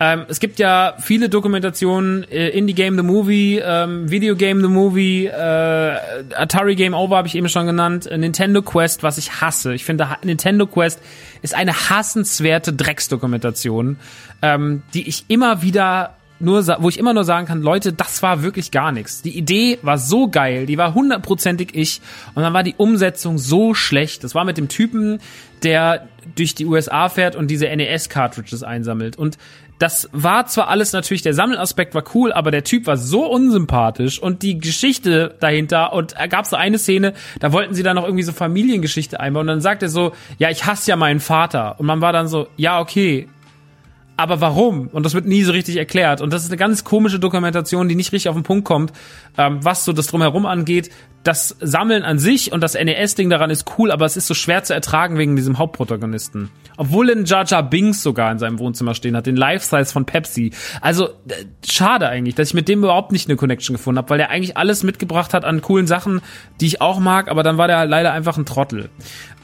[0.00, 4.68] Ähm, es gibt ja viele Dokumentationen, äh, Indie Game the Movie, ähm, Video Game the
[4.68, 5.96] Movie, äh,
[6.36, 9.74] Atari Game Over habe ich eben schon genannt, äh, Nintendo Quest, was ich hasse.
[9.74, 11.00] Ich finde, Nintendo Quest
[11.42, 13.96] ist eine hassenswerte Drecksdokumentation,
[14.42, 18.42] ähm, die ich immer wieder nur, wo ich immer nur sagen kann, Leute, das war
[18.42, 19.22] wirklich gar nichts.
[19.22, 22.00] Die Idee war so geil, die war hundertprozentig ich
[22.34, 24.22] und dann war die Umsetzung so schlecht.
[24.22, 25.18] Das war mit dem Typen,
[25.64, 26.06] der
[26.36, 29.16] durch die USA fährt und diese NES-Cartridges einsammelt.
[29.16, 29.36] Und
[29.78, 34.20] das war zwar alles natürlich, der Sammelaspekt war cool, aber der Typ war so unsympathisch
[34.20, 38.24] und die Geschichte dahinter und gab so eine Szene, da wollten sie dann noch irgendwie
[38.24, 41.78] so Familiengeschichte einbauen und dann sagt er so, ja, ich hasse ja meinen Vater.
[41.78, 43.28] Und man war dann so, ja, okay,
[44.18, 44.88] aber warum?
[44.88, 46.20] Und das wird nie so richtig erklärt.
[46.20, 48.92] Und das ist eine ganz komische Dokumentation, die nicht richtig auf den Punkt kommt,
[49.38, 50.90] ähm, was so das drumherum angeht.
[51.22, 54.64] Das Sammeln an sich und das NES-Ding daran ist cool, aber es ist so schwer
[54.64, 56.50] zu ertragen wegen diesem Hauptprotagonisten.
[56.76, 60.50] Obwohl ein Jar Jar Binks sogar in seinem Wohnzimmer stehen hat, den Life-Size von Pepsi.
[60.80, 64.18] Also äh, schade eigentlich, dass ich mit dem überhaupt nicht eine Connection gefunden habe, weil
[64.18, 66.22] der eigentlich alles mitgebracht hat an coolen Sachen,
[66.60, 68.90] die ich auch mag, aber dann war der leider einfach ein Trottel.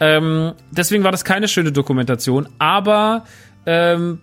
[0.00, 3.24] Ähm, deswegen war das keine schöne Dokumentation, aber
[3.66, 4.18] ähm,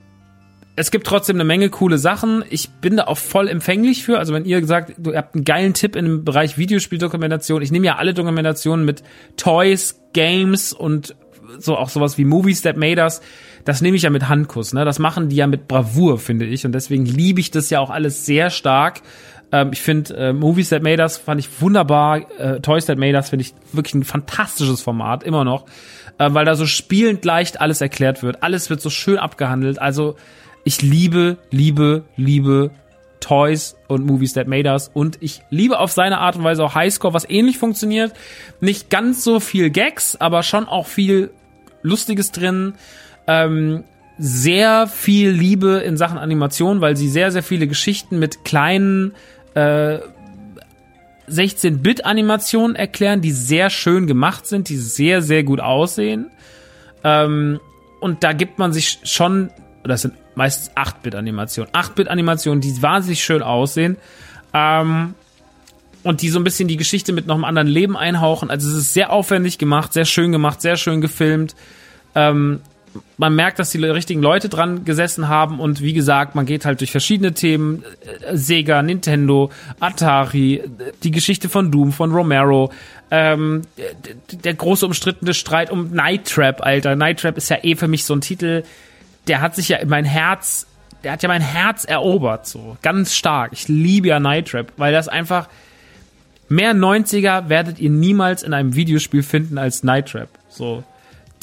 [0.75, 2.43] es gibt trotzdem eine Menge coole Sachen.
[2.49, 4.19] Ich bin da auch voll empfänglich für.
[4.19, 7.61] Also wenn ihr gesagt, du habt einen geilen Tipp im Bereich Videospieldokumentation.
[7.61, 9.03] Ich nehme ja alle Dokumentationen mit
[9.35, 11.15] Toys, Games und
[11.59, 13.21] so auch sowas wie Movies That Made Us.
[13.65, 14.73] Das nehme ich ja mit Handkuss.
[14.73, 14.85] Ne?
[14.85, 16.65] Das machen die ja mit Bravour, finde ich.
[16.65, 19.01] Und deswegen liebe ich das ja auch alles sehr stark.
[19.51, 22.21] Ähm, ich finde äh, Movies That Made Us fand ich wunderbar.
[22.39, 25.65] Äh, Toys That Made Us finde ich wirklich ein fantastisches Format, immer noch.
[26.17, 28.41] Äh, weil da so spielend leicht alles erklärt wird.
[28.41, 29.79] Alles wird so schön abgehandelt.
[29.79, 30.15] Also
[30.63, 32.71] ich liebe, liebe, liebe
[33.19, 36.75] Toys und Movies That Made Us und ich liebe auf seine Art und Weise auch
[36.75, 38.13] Highscore, was ähnlich funktioniert.
[38.59, 41.31] Nicht ganz so viel Gags, aber schon auch viel
[41.83, 42.73] Lustiges drin.
[43.27, 43.83] Ähm,
[44.17, 49.13] sehr viel Liebe in Sachen Animation, weil sie sehr, sehr viele Geschichten mit kleinen
[49.53, 49.99] äh,
[51.29, 56.29] 16-Bit-Animationen erklären, die sehr schön gemacht sind, die sehr, sehr gut aussehen.
[57.03, 57.59] Ähm,
[57.99, 59.51] und da gibt man sich schon,
[59.83, 61.71] das sind meistens 8-Bit-Animationen.
[61.73, 63.97] 8-Bit-Animationen, die wahnsinnig schön aussehen.
[64.53, 65.15] Ähm,
[66.03, 68.49] und die so ein bisschen die Geschichte mit noch einem anderen Leben einhauchen.
[68.49, 71.55] Also es ist sehr aufwendig gemacht, sehr schön gemacht, sehr schön gefilmt.
[72.15, 72.59] Ähm,
[73.17, 76.81] man merkt, dass die richtigen Leute dran gesessen haben und wie gesagt, man geht halt
[76.81, 77.83] durch verschiedene Themen.
[78.21, 80.63] Äh, Sega, Nintendo, Atari,
[81.03, 82.71] die Geschichte von Doom, von Romero,
[83.11, 83.61] ähm,
[84.31, 86.95] der große umstrittene Streit um Night Trap, Alter.
[86.95, 88.63] Night Trap ist ja eh für mich so ein Titel,
[89.27, 90.67] der hat sich ja in mein Herz,
[91.03, 92.77] der hat ja mein Herz erobert, so.
[92.81, 93.53] Ganz stark.
[93.53, 95.47] Ich liebe ja Night Trap, weil das einfach,
[96.49, 100.29] mehr 90er werdet ihr niemals in einem Videospiel finden als Night Trap.
[100.49, 100.83] So.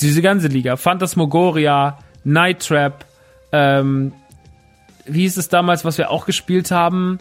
[0.01, 0.77] Diese ganze Liga.
[0.77, 3.05] Phantasmagoria, Night Trap,
[3.53, 4.13] ähm,
[5.07, 7.19] wie hieß es damals, was wir auch gespielt haben?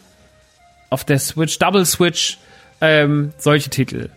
[0.90, 2.38] Auf der Switch, Double Switch,
[2.82, 4.10] ähm, solche Titel.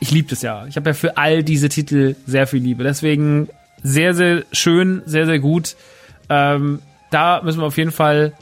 [0.00, 0.66] Ich liebe das ja.
[0.66, 2.84] Ich habe ja für all diese Titel sehr viel Liebe.
[2.84, 3.48] Deswegen
[3.82, 5.76] sehr, sehr schön, sehr, sehr gut.
[6.28, 8.32] Ähm, da müssen wir auf jeden Fall,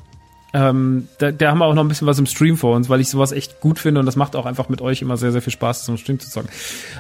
[0.53, 3.01] ähm, da, da haben wir auch noch ein bisschen was im Stream vor uns, weil
[3.01, 5.43] ich sowas echt gut finde und das macht auch einfach mit euch immer sehr, sehr
[5.43, 6.51] viel Spaß, zum Stream zu zocken.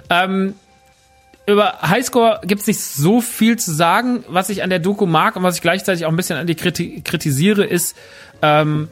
[0.08, 0.54] Ähm,
[1.46, 4.24] über Highscore gibt es nicht so viel zu sagen.
[4.28, 6.54] Was ich an der Doku mag und was ich gleichzeitig auch ein bisschen an die
[6.54, 7.96] kriti kritisiere, ist,
[8.42, 8.88] ähm,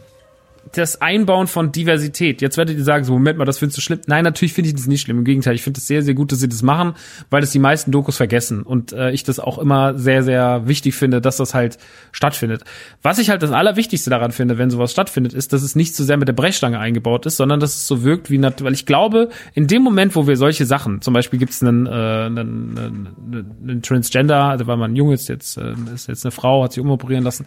[0.73, 2.43] das Einbauen von Diversität.
[2.43, 4.01] Jetzt werdet ihr sagen, so, Moment mal, das findest du schlimm.
[4.07, 5.19] Nein, natürlich finde ich das nicht schlimm.
[5.19, 6.95] Im Gegenteil, ich finde es sehr, sehr gut, dass sie das machen,
[7.31, 8.63] weil das die meisten Dokus vergessen.
[8.63, 11.79] Und äh, ich das auch immer sehr, sehr wichtig finde, dass das halt
[12.13, 12.65] stattfindet.
[13.03, 16.05] Was ich halt das Allerwichtigste daran finde, wenn sowas stattfindet, ist, dass es nicht so
[16.05, 19.29] sehr mit der Brechstange eingebaut ist, sondern dass es so wirkt wie, weil ich glaube,
[19.55, 23.57] in dem Moment, wo wir solche Sachen, zum Beispiel gibt es einen, äh, einen, einen,
[23.63, 26.83] einen Transgender, also weil man jung ist, jetzt äh, ist jetzt eine Frau, hat sich
[26.83, 27.47] umoperieren lassen,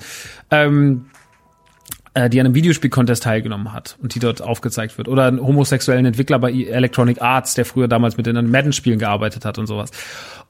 [0.49, 1.20] ähm, äh,
[2.13, 5.07] die an einem Videospiel-Contest teilgenommen hat und die dort aufgezeigt wird.
[5.07, 9.57] Oder einen homosexuellen Entwickler bei Electronic Arts, der früher damals mit den Madden-Spielen gearbeitet hat
[9.57, 9.91] und sowas.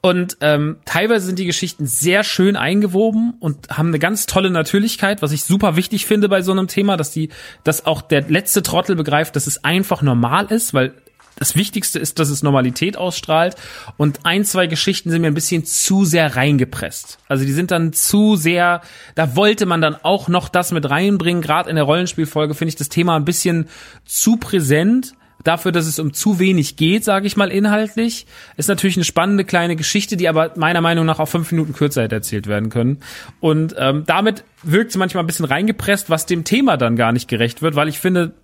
[0.00, 5.22] Und ähm, teilweise sind die Geschichten sehr schön eingewoben und haben eine ganz tolle Natürlichkeit,
[5.22, 7.28] was ich super wichtig finde bei so einem Thema, dass die,
[7.62, 10.94] dass auch der letzte Trottel begreift, dass es einfach normal ist, weil
[11.36, 13.56] das Wichtigste ist, dass es Normalität ausstrahlt.
[13.96, 17.18] Und ein, zwei Geschichten sind mir ein bisschen zu sehr reingepresst.
[17.28, 18.82] Also die sind dann zu sehr,
[19.14, 21.42] da wollte man dann auch noch das mit reinbringen.
[21.42, 23.68] Gerade in der Rollenspielfolge finde ich das Thema ein bisschen
[24.04, 25.14] zu präsent.
[25.44, 29.44] Dafür, dass es um zu wenig geht, sage ich mal inhaltlich, ist natürlich eine spannende
[29.44, 32.98] kleine Geschichte, die aber meiner Meinung nach auch fünf Minuten kürzer hätte erzählt werden können.
[33.40, 37.26] Und ähm, damit wirkt es manchmal ein bisschen reingepresst, was dem Thema dann gar nicht
[37.26, 38.34] gerecht wird, weil ich finde,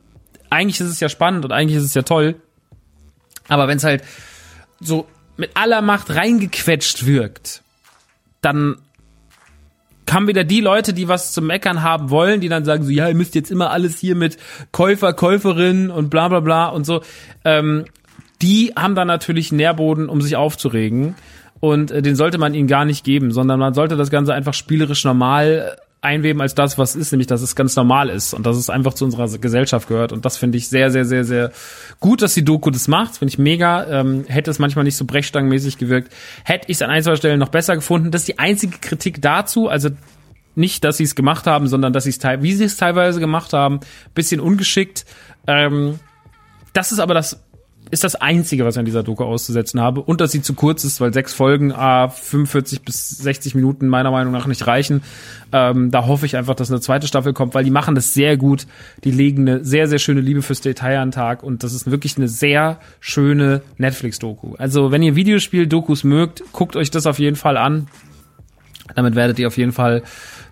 [0.51, 2.35] eigentlich ist es ja spannend und eigentlich ist es ja toll,
[3.49, 4.03] aber wenn es halt
[4.81, 5.07] so
[5.37, 7.63] mit aller Macht reingequetscht wirkt,
[8.41, 8.77] dann
[10.11, 13.09] haben wieder die Leute, die was zum Meckern haben wollen, die dann sagen so, ja,
[13.09, 14.39] ihr müsst jetzt immer alles hier mit
[14.73, 17.03] Käufer, Käuferin und bla bla bla und so.
[17.45, 17.85] Ähm,
[18.41, 21.15] die haben dann natürlich Nährboden, um sich aufzuregen.
[21.61, 24.55] Und äh, den sollte man ihnen gar nicht geben, sondern man sollte das Ganze einfach
[24.55, 28.57] spielerisch normal einweben als das, was ist, nämlich dass es ganz normal ist und dass
[28.57, 30.13] es einfach zu unserer Gesellschaft gehört.
[30.13, 31.53] Und das finde ich sehr, sehr, sehr, sehr
[31.99, 33.17] gut, dass die Doku das macht.
[33.17, 33.85] Finde ich mega.
[33.87, 36.13] Ähm, hätte es manchmal nicht so brechstangenmäßig gewirkt,
[36.45, 38.11] hätte ich es an ein, zwei Stellen noch besser gefunden.
[38.11, 39.69] Das ist die einzige Kritik dazu.
[39.69, 39.91] Also
[40.55, 43.53] nicht, dass sie es gemacht haben, sondern dass sie es wie sie es teilweise gemacht
[43.53, 43.81] haben,
[44.15, 45.05] bisschen ungeschickt.
[45.47, 45.99] Ähm,
[46.73, 47.43] das ist aber das
[47.91, 50.01] ist das Einzige, was ich an dieser Doku auszusetzen habe.
[50.01, 54.11] Und dass sie zu kurz ist, weil sechs Folgen, ah, 45 bis 60 Minuten meiner
[54.11, 55.03] Meinung nach nicht reichen.
[55.53, 58.37] Ähm, da hoffe ich einfach, dass eine zweite Staffel kommt, weil die machen das sehr
[58.37, 58.67] gut.
[59.05, 61.43] Die legen eine sehr, sehr schöne Liebe fürs Detail an den Tag.
[61.43, 64.55] Und das ist wirklich eine sehr schöne Netflix-Doku.
[64.57, 67.89] Also wenn ihr Videospiel-Dokus mögt, guckt euch das auf jeden Fall an.
[68.95, 70.03] Damit werdet ihr auf jeden Fall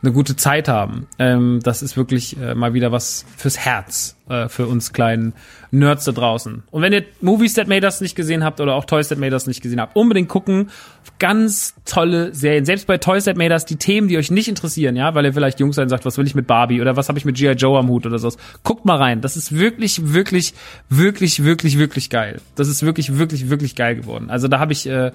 [0.02, 1.06] eine gute Zeit haben.
[1.18, 5.32] Ähm, das ist wirklich äh, mal wieder was fürs Herz, äh, für uns kleinen
[5.70, 6.62] Nerds da draußen.
[6.70, 9.32] Und wenn ihr Movies That Made Us nicht gesehen habt oder auch Toys That Made
[9.32, 10.70] Us nicht gesehen habt, unbedingt gucken.
[11.18, 12.64] Ganz tolle Serien.
[12.64, 15.32] Selbst bei Toys That Made Us, die Themen, die euch nicht interessieren, ja, weil ihr
[15.32, 17.52] vielleicht jung seid sagt, was will ich mit Barbie oder was habe ich mit G.I.
[17.52, 18.30] Joe am Hut oder so.
[18.64, 19.20] Guckt mal rein.
[19.20, 20.54] Das ist wirklich, wirklich,
[20.88, 22.40] wirklich, wirklich, wirklich geil.
[22.54, 24.30] Das ist wirklich, wirklich, wirklich geil geworden.
[24.30, 25.12] Also da habe ich äh,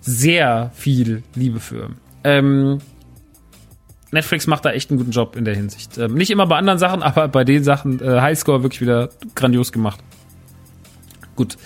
[0.00, 1.90] sehr viel Liebe für.
[2.24, 2.80] Ähm,
[4.14, 5.98] Netflix macht da echt einen guten Job in der Hinsicht.
[5.98, 9.72] Ähm, nicht immer bei anderen Sachen, aber bei den Sachen äh, Highscore wirklich wieder grandios
[9.72, 10.00] gemacht.
[11.36, 11.56] Gut.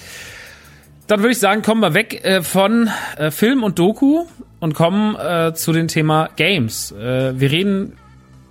[1.06, 4.26] Dann würde ich sagen, kommen wir weg äh, von äh, Film und Doku
[4.60, 6.92] und kommen äh, zu dem Thema Games.
[6.92, 7.94] Äh, wir reden,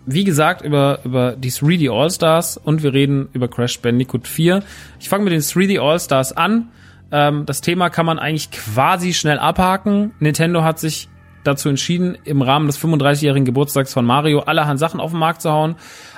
[0.06, 4.64] wie gesagt, über, über die 3D All-Stars und wir reden über Crash Bandicoot 4.
[5.00, 6.70] Ich fange mit den 3D All-Stars an.
[7.12, 10.14] Ähm, das Thema kann man eigentlich quasi schnell abhaken.
[10.20, 11.10] Nintendo hat sich
[11.48, 15.52] dazu entschieden, im Rahmen des 35-jährigen Geburtstags von Mario allerhand Sachen auf den Markt zu
[15.52, 15.76] hauen.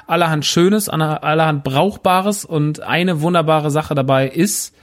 [0.07, 4.75] Allerhand Schönes, allerhand Brauchbares und eine wunderbare Sache dabei ist,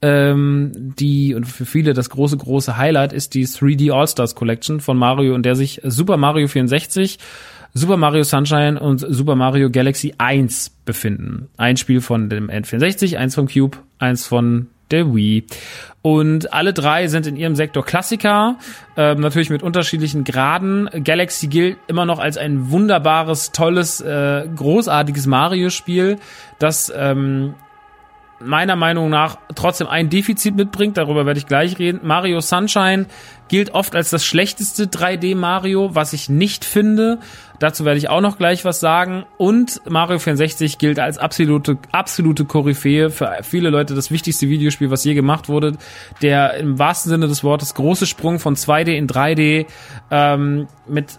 [0.00, 4.96] ähm, die und für viele das große, große Highlight ist die 3D All-Stars Collection von
[4.96, 7.18] Mario, in der sich Super Mario 64
[7.74, 11.48] Super Mario Sunshine und Super Mario Galaxy 1 befinden.
[11.56, 15.46] Ein Spiel von dem N64, eins vom Cube, eins von der Wii.
[16.02, 18.56] Und alle drei sind in ihrem Sektor Klassiker,
[18.96, 20.90] äh, natürlich mit unterschiedlichen Graden.
[21.04, 26.18] Galaxy gilt immer noch als ein wunderbares, tolles, äh, großartiges Mario-Spiel,
[26.58, 27.54] das ähm,
[28.44, 32.00] meiner Meinung nach trotzdem ein Defizit mitbringt, darüber werde ich gleich reden.
[32.02, 33.06] Mario Sunshine
[33.48, 37.18] gilt oft als das schlechteste 3D Mario, was ich nicht finde.
[37.58, 39.24] Dazu werde ich auch noch gleich was sagen.
[39.36, 45.04] Und Mario 64 gilt als absolute, absolute Koryphäe für viele Leute das wichtigste Videospiel, was
[45.04, 45.76] je gemacht wurde.
[46.22, 49.66] Der im wahrsten Sinne des Wortes große Sprung von 2D in 3D
[50.10, 51.18] ähm, mit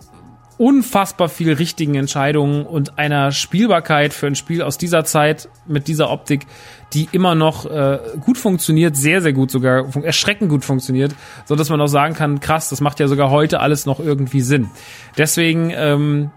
[0.63, 6.09] unfassbar viel richtigen Entscheidungen und einer Spielbarkeit für ein Spiel aus dieser Zeit mit dieser
[6.09, 6.47] Optik,
[6.93, 11.69] die immer noch äh, gut funktioniert, sehr, sehr gut sogar, erschreckend gut funktioniert, so dass
[11.69, 14.69] man auch sagen kann, krass, das macht ja sogar heute alles noch irgendwie Sinn.
[15.17, 16.31] Deswegen, ähm,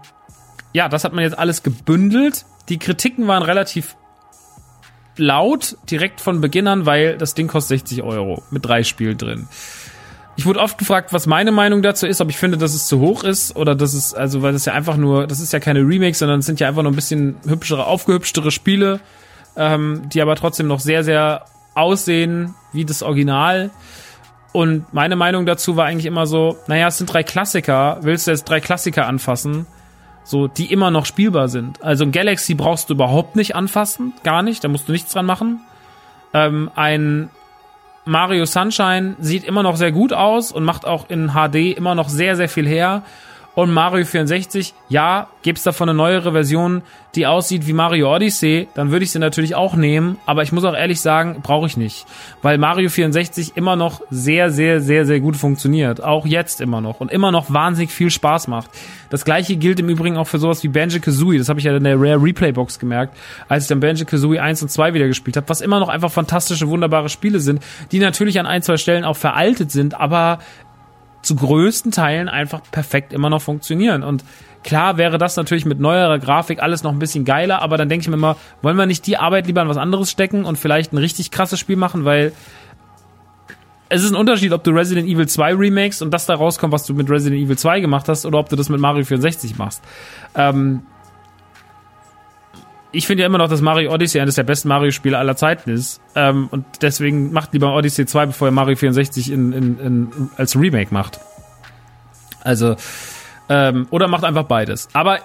[0.73, 2.43] ja, das hat man jetzt alles gebündelt.
[2.67, 3.95] Die Kritiken waren relativ
[5.15, 9.47] laut, direkt von Beginnern, weil das Ding kostet 60 Euro mit drei Spielen drin.
[10.37, 12.99] Ich wurde oft gefragt, was meine Meinung dazu ist, ob ich finde, dass es zu
[12.99, 15.79] hoch ist oder dass es, also, weil das ja einfach nur, das ist ja keine
[15.79, 18.99] Remakes, sondern es sind ja einfach nur ein bisschen hübschere, aufgehübschtere Spiele,
[19.55, 23.71] ähm, die aber trotzdem noch sehr, sehr aussehen wie das Original.
[24.53, 28.31] Und meine Meinung dazu war eigentlich immer so, naja, es sind drei Klassiker, willst du
[28.31, 29.65] jetzt drei Klassiker anfassen?
[30.23, 31.81] So, die immer noch spielbar sind.
[31.81, 35.25] Also ein Galaxy brauchst du überhaupt nicht anfassen, gar nicht, da musst du nichts dran
[35.25, 35.61] machen.
[36.33, 37.29] Ähm, ein
[38.07, 42.09] Mario Sunshine sieht immer noch sehr gut aus und macht auch in HD immer noch
[42.09, 43.03] sehr, sehr viel her.
[43.57, 46.83] Und Mario 64, ja, gibt's davon eine neuere Version,
[47.15, 50.63] die aussieht wie Mario Odyssey, dann würde ich sie natürlich auch nehmen, aber ich muss
[50.63, 52.05] auch ehrlich sagen, brauche ich nicht,
[52.43, 56.99] weil Mario 64 immer noch sehr, sehr, sehr, sehr gut funktioniert, auch jetzt immer noch.
[56.99, 58.69] Und immer noch wahnsinnig viel Spaß macht.
[59.09, 61.83] Das gleiche gilt im Übrigen auch für sowas wie Banjo-Kazooie, das habe ich ja in
[61.83, 63.17] der Rare Replay Box gemerkt,
[63.49, 66.67] als ich dann Banjo-Kazooie 1 und 2 wieder gespielt habe, was immer noch einfach fantastische,
[66.67, 70.37] wunderbare Spiele sind, die natürlich an ein, zwei Stellen auch veraltet sind, aber
[71.27, 74.03] zu größten Teilen einfach perfekt immer noch funktionieren.
[74.03, 74.23] Und
[74.63, 78.03] klar wäre das natürlich mit neuerer Grafik alles noch ein bisschen geiler, aber dann denke
[78.03, 80.93] ich mir immer, wollen wir nicht die Arbeit lieber an was anderes stecken und vielleicht
[80.93, 82.31] ein richtig krasses Spiel machen, weil
[83.89, 86.85] es ist ein Unterschied, ob du Resident Evil 2 remakes und das da rauskommt, was
[86.85, 89.81] du mit Resident Evil 2 gemacht hast, oder ob du das mit Mario 64 machst.
[90.35, 90.81] Ähm,
[92.97, 96.01] ich finde ja immer noch, dass Mario Odyssey eines der besten Mario-Spiele aller Zeiten ist.
[96.15, 100.55] Ähm, und deswegen macht lieber Odyssey 2, bevor er Mario 64 in, in, in, als
[100.55, 101.19] Remake macht.
[102.43, 102.75] Also,
[103.49, 104.89] ähm, oder macht einfach beides.
[104.93, 105.19] Aber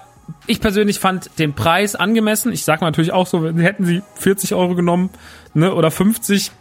[0.47, 2.53] ich persönlich fand den Preis angemessen.
[2.53, 5.09] Ich sag mal natürlich auch so, hätten sie 40 Euro genommen,
[5.55, 6.53] ne, oder 50,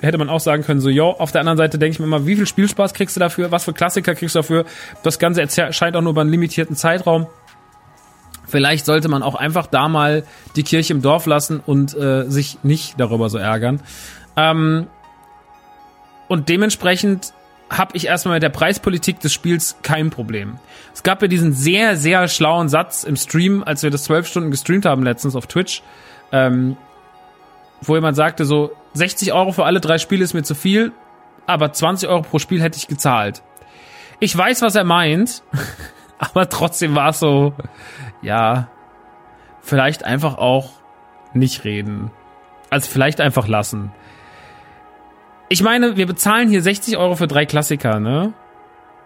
[0.00, 2.26] hätte man auch sagen können, so, yo, auf der anderen Seite denke ich mir immer,
[2.26, 3.52] wie viel Spielspaß kriegst du dafür?
[3.52, 4.64] Was für Klassiker kriegst du dafür?
[5.04, 7.28] Das Ganze erscheint auch nur über einen limitierten Zeitraum.
[8.46, 12.58] Vielleicht sollte man auch einfach da mal die Kirche im Dorf lassen und äh, sich
[12.62, 13.80] nicht darüber so ärgern.
[14.36, 14.86] Ähm,
[16.28, 17.32] und dementsprechend
[17.68, 20.58] habe ich erstmal mit der Preispolitik des Spiels kein Problem.
[20.94, 24.50] Es gab ja diesen sehr, sehr schlauen Satz im Stream, als wir das zwölf Stunden
[24.50, 25.82] gestreamt haben letztens auf Twitch,
[26.30, 26.76] ähm,
[27.82, 30.92] wo jemand sagte so, 60 Euro für alle drei Spiele ist mir zu viel,
[31.46, 33.42] aber 20 Euro pro Spiel hätte ich gezahlt.
[34.20, 35.42] Ich weiß, was er meint,
[36.18, 37.52] aber trotzdem war es so,
[38.26, 38.68] ja,
[39.60, 40.70] vielleicht einfach auch
[41.32, 42.10] nicht reden.
[42.70, 43.92] Also vielleicht einfach lassen.
[45.48, 48.34] Ich meine, wir bezahlen hier 60 Euro für drei Klassiker, ne?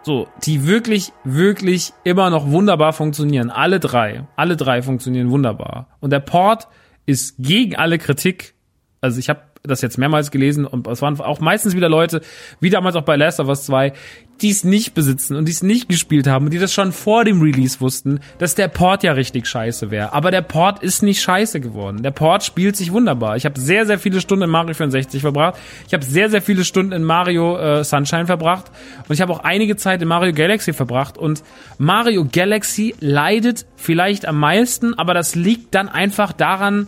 [0.03, 3.51] So, die wirklich, wirklich immer noch wunderbar funktionieren.
[3.51, 4.25] Alle drei.
[4.37, 5.89] Alle drei funktionieren wunderbar.
[6.01, 6.69] Und der Port
[7.05, 8.55] ist gegen alle Kritik.
[9.03, 12.23] Also ich habe das jetzt mehrmals gelesen und es waren auch meistens wieder Leute,
[12.61, 13.93] wie damals auch bei Last of Us 2,
[14.41, 17.25] die es nicht besitzen und die es nicht gespielt haben und die das schon vor
[17.25, 20.15] dem Release wussten, dass der Port ja richtig scheiße wäre.
[20.15, 22.03] Aber der Port ist nicht scheiße geworden.
[22.03, 23.37] Der Port spielt sich wunderbar.
[23.37, 25.59] Ich habe sehr, sehr viele Stunden in Mario 64 verbracht.
[25.87, 28.71] Ich habe sehr, sehr viele Stunden in Mario äh, Sunshine verbracht.
[29.07, 31.19] Und ich habe auch einige Zeit in Mario Galaxy verbracht.
[31.19, 31.43] Und
[31.77, 36.87] Mario Galaxy leidet vielleicht am meisten, aber das liegt dann einfach daran,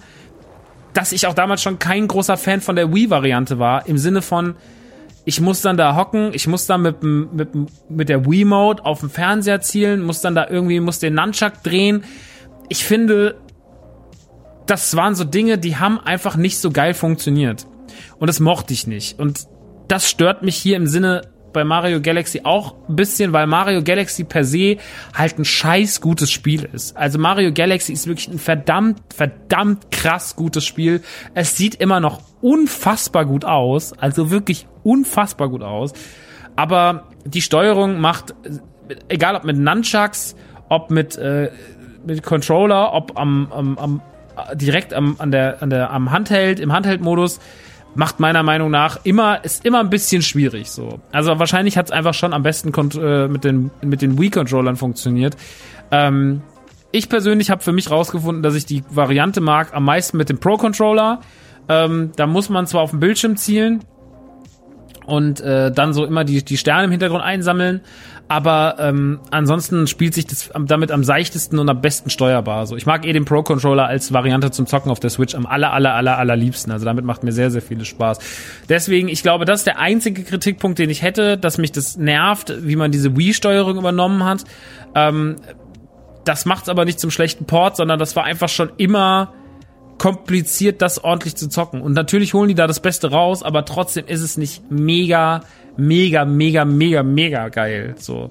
[0.94, 3.86] dass ich auch damals schon kein großer Fan von der Wii-Variante war.
[3.86, 4.54] Im Sinne von,
[5.24, 7.48] ich muss dann da hocken, ich muss dann mit, mit,
[7.88, 12.04] mit der Wii-Mode auf dem Fernseher zielen, muss dann da irgendwie, muss den Nunchuck drehen.
[12.68, 13.36] Ich finde,
[14.66, 17.66] das waren so Dinge, die haben einfach nicht so geil funktioniert.
[18.18, 19.18] Und das mochte ich nicht.
[19.18, 19.46] Und
[19.88, 24.24] das stört mich hier im Sinne bei Mario Galaxy auch ein bisschen, weil Mario Galaxy
[24.24, 24.76] per se
[25.14, 26.96] halt ein scheiß gutes Spiel ist.
[26.96, 31.02] Also Mario Galaxy ist wirklich ein verdammt, verdammt krass gutes Spiel.
[31.34, 35.92] Es sieht immer noch unfassbar gut aus, also wirklich unfassbar gut aus.
[36.56, 38.34] Aber die Steuerung macht,
[39.08, 40.36] egal ob mit Nunchucks,
[40.68, 41.50] ob mit, äh,
[42.06, 44.02] mit Controller, ob am, am, am
[44.54, 47.40] direkt am, an der, an der, am Handheld, im Handheld-Modus,
[47.94, 51.00] macht meiner Meinung nach immer, ist immer ein bisschen schwierig so.
[51.12, 55.36] Also wahrscheinlich hat es einfach schon am besten äh, mit den, mit den Wii-Controllern funktioniert.
[55.90, 56.42] Ähm,
[56.90, 60.38] ich persönlich habe für mich rausgefunden, dass ich die Variante mag am meisten mit dem
[60.38, 61.20] Pro-Controller.
[61.68, 63.84] Ähm, da muss man zwar auf dem Bildschirm zielen
[65.06, 67.80] und äh, dann so immer die, die Sterne im Hintergrund einsammeln,
[68.32, 72.66] aber ähm, ansonsten spielt sich das damit am seichtesten und am besten steuerbar.
[72.66, 75.44] So, ich mag eh den Pro Controller als Variante zum Zocken auf der Switch am
[75.44, 76.72] aller aller aller allerliebsten.
[76.72, 78.20] Also damit macht mir sehr sehr viel Spaß.
[78.70, 82.54] Deswegen, ich glaube, das ist der einzige Kritikpunkt, den ich hätte, dass mich das nervt,
[82.66, 84.44] wie man diese Wii Steuerung übernommen hat.
[84.94, 85.36] Ähm,
[86.24, 89.34] das macht's aber nicht zum schlechten Port, sondern das war einfach schon immer
[90.02, 91.80] kompliziert, das ordentlich zu zocken.
[91.80, 95.42] Und natürlich holen die da das Beste raus, aber trotzdem ist es nicht mega
[95.76, 97.94] mega, mega, mega, mega geil.
[97.98, 98.30] So.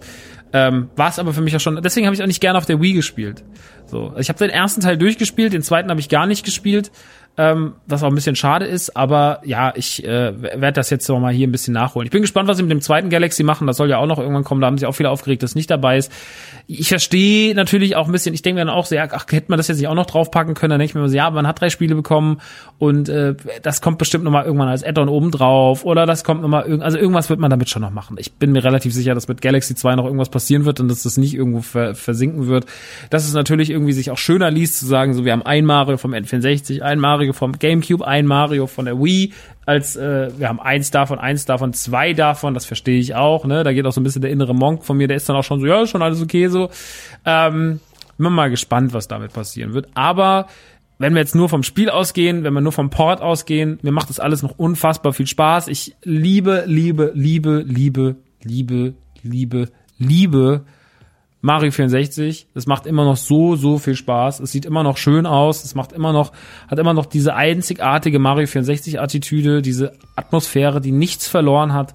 [0.54, 1.82] Ähm, war es aber für mich ja schon.
[1.82, 3.44] Deswegen habe ich auch nicht gerne auf der Wii gespielt.
[3.92, 6.92] So, ich habe den ersten Teil durchgespielt, den zweiten habe ich gar nicht gespielt
[7.38, 11.20] ähm, was auch ein bisschen schade ist, aber ja, ich äh, werde das jetzt noch
[11.20, 12.06] mal hier ein bisschen nachholen.
[12.06, 13.68] Ich bin gespannt, was sie mit dem zweiten Galaxy machen.
[13.68, 14.60] Das soll ja auch noch irgendwann kommen.
[14.60, 16.12] Da haben sich auch viele aufgeregt, dass nicht dabei ist.
[16.68, 18.34] Ich verstehe natürlich auch ein bisschen.
[18.34, 20.08] Ich denke mir dann auch so, ja, ach, hätte man das jetzt nicht auch noch
[20.08, 20.72] draufpacken können?
[20.72, 22.42] Dann denke ich mir so, ja, man hat drei Spiele bekommen
[22.80, 26.42] und äh, das kommt bestimmt noch mal irgendwann als Add-on oben drauf oder das kommt
[26.42, 28.18] noch mal irgend, also irgendwas wird man damit schon noch machen.
[28.20, 31.04] Ich bin mir relativ sicher, dass mit Galaxy 2 noch irgendwas passieren wird und dass
[31.04, 32.66] das nicht irgendwo ver versinken wird.
[33.10, 35.98] Dass es natürlich irgendwie sich auch schöner liest zu sagen, so wir haben ein Mario
[35.98, 39.34] vom N64, ein Mario vom GameCube, ein Mario von der Wii,
[39.65, 43.63] als äh, wir haben eins davon, eins davon, zwei davon, das verstehe ich auch, ne?
[43.63, 45.44] Da geht auch so ein bisschen der innere Monk von mir, der ist dann auch
[45.44, 46.70] schon so, ja, schon alles okay so.
[47.26, 47.80] Ähm,
[48.17, 49.89] bin mal gespannt, was damit passieren wird.
[49.94, 50.48] Aber
[51.00, 54.10] wenn wir jetzt nur vom Spiel ausgehen, wenn wir nur vom Port ausgehen, mir macht
[54.10, 55.67] das alles noch unfassbar viel Spaß.
[55.67, 60.65] Ich liebe, liebe, liebe, liebe, liebe, liebe, liebe
[61.42, 62.48] Mario 64.
[62.54, 64.40] Es macht immer noch so, so viel Spaß.
[64.40, 65.64] Es sieht immer noch schön aus.
[65.64, 66.32] Es macht immer noch,
[66.68, 71.94] hat immer noch diese einzigartige Mario 64 Attitüde, diese Atmosphäre, die nichts verloren hat.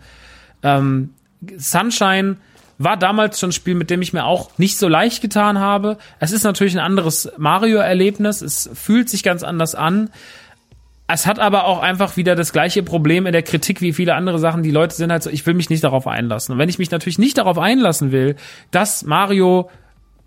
[0.62, 1.10] Ähm,
[1.56, 2.36] Sunshine
[2.78, 5.96] war damals schon ein Spiel, mit dem ich mir auch nicht so leicht getan habe.
[6.18, 8.42] Es ist natürlich ein anderes Mario-Erlebnis.
[8.42, 10.10] Es fühlt sich ganz anders an.
[11.08, 14.40] Es hat aber auch einfach wieder das gleiche Problem in der Kritik wie viele andere
[14.40, 14.64] Sachen.
[14.64, 16.52] Die Leute sind halt so, ich will mich nicht darauf einlassen.
[16.52, 18.34] Und wenn ich mich natürlich nicht darauf einlassen will,
[18.72, 19.70] dass Mario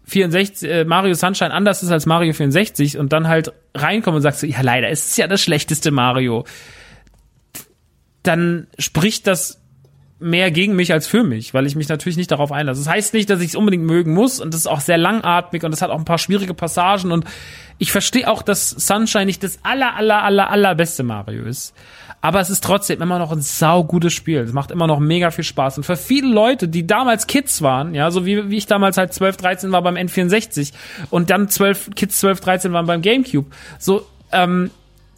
[0.05, 4.39] 64, äh, Mario Sunshine anders ist als Mario 64 und dann halt reinkomme und sagst
[4.39, 6.45] so, ja leider, es ist ja das schlechteste Mario,
[8.23, 9.61] dann spricht das
[10.19, 12.81] mehr gegen mich als für mich, weil ich mich natürlich nicht darauf einlasse.
[12.81, 15.63] Das heißt nicht, dass ich es unbedingt mögen muss und das ist auch sehr langatmig
[15.63, 17.25] und es hat auch ein paar schwierige Passagen und
[17.77, 21.73] ich verstehe auch, dass Sunshine nicht das aller, aller, aller, allerbeste Mario ist.
[22.21, 24.39] Aber es ist trotzdem immer noch ein saugutes Spiel.
[24.39, 25.77] Es macht immer noch mega viel Spaß.
[25.77, 29.13] Und für viele Leute, die damals Kids waren, ja, so wie, wie ich damals halt
[29.13, 30.73] 12, 13 war beim N64
[31.09, 34.69] und dann 12, Kids 12, 13 waren beim Gamecube, so, ähm,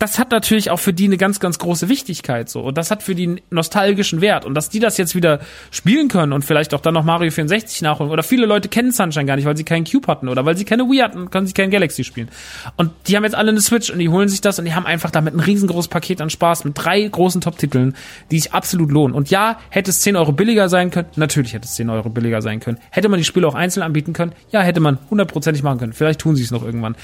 [0.02, 2.62] das hat natürlich auch für die eine ganz, ganz große Wichtigkeit so.
[2.62, 4.46] Und das hat für die einen nostalgischen Wert.
[4.46, 7.84] Und dass die das jetzt wieder spielen können und vielleicht auch dann noch Mario 64
[7.84, 8.12] nachholen.
[8.12, 10.66] Oder viele Leute kennen Sunshine gar nicht, weil sie keinen Cube hatten oder weil sie
[10.66, 12.30] keine Wii hatten, können sie kein Galaxy spielen.
[12.78, 14.88] Und die haben jetzt alle eine Switch und die holen sich das und die haben
[14.88, 17.96] einfach damit ein riesengroßes Paket an Spaß mit drei großen Top-Titeln,
[18.32, 19.16] die sich absolut lohnen.
[19.16, 21.10] Und ja, hätte es 10 Euro billiger sein können?
[21.16, 22.80] Natürlich hätte es 10 Euro billiger sein können.
[22.90, 24.32] Hätte man die Spiele auch einzeln anbieten können?
[24.50, 25.94] Ja, hätte man hundertprozentig machen können.
[25.94, 26.96] Vielleicht tun sie es noch irgendwann.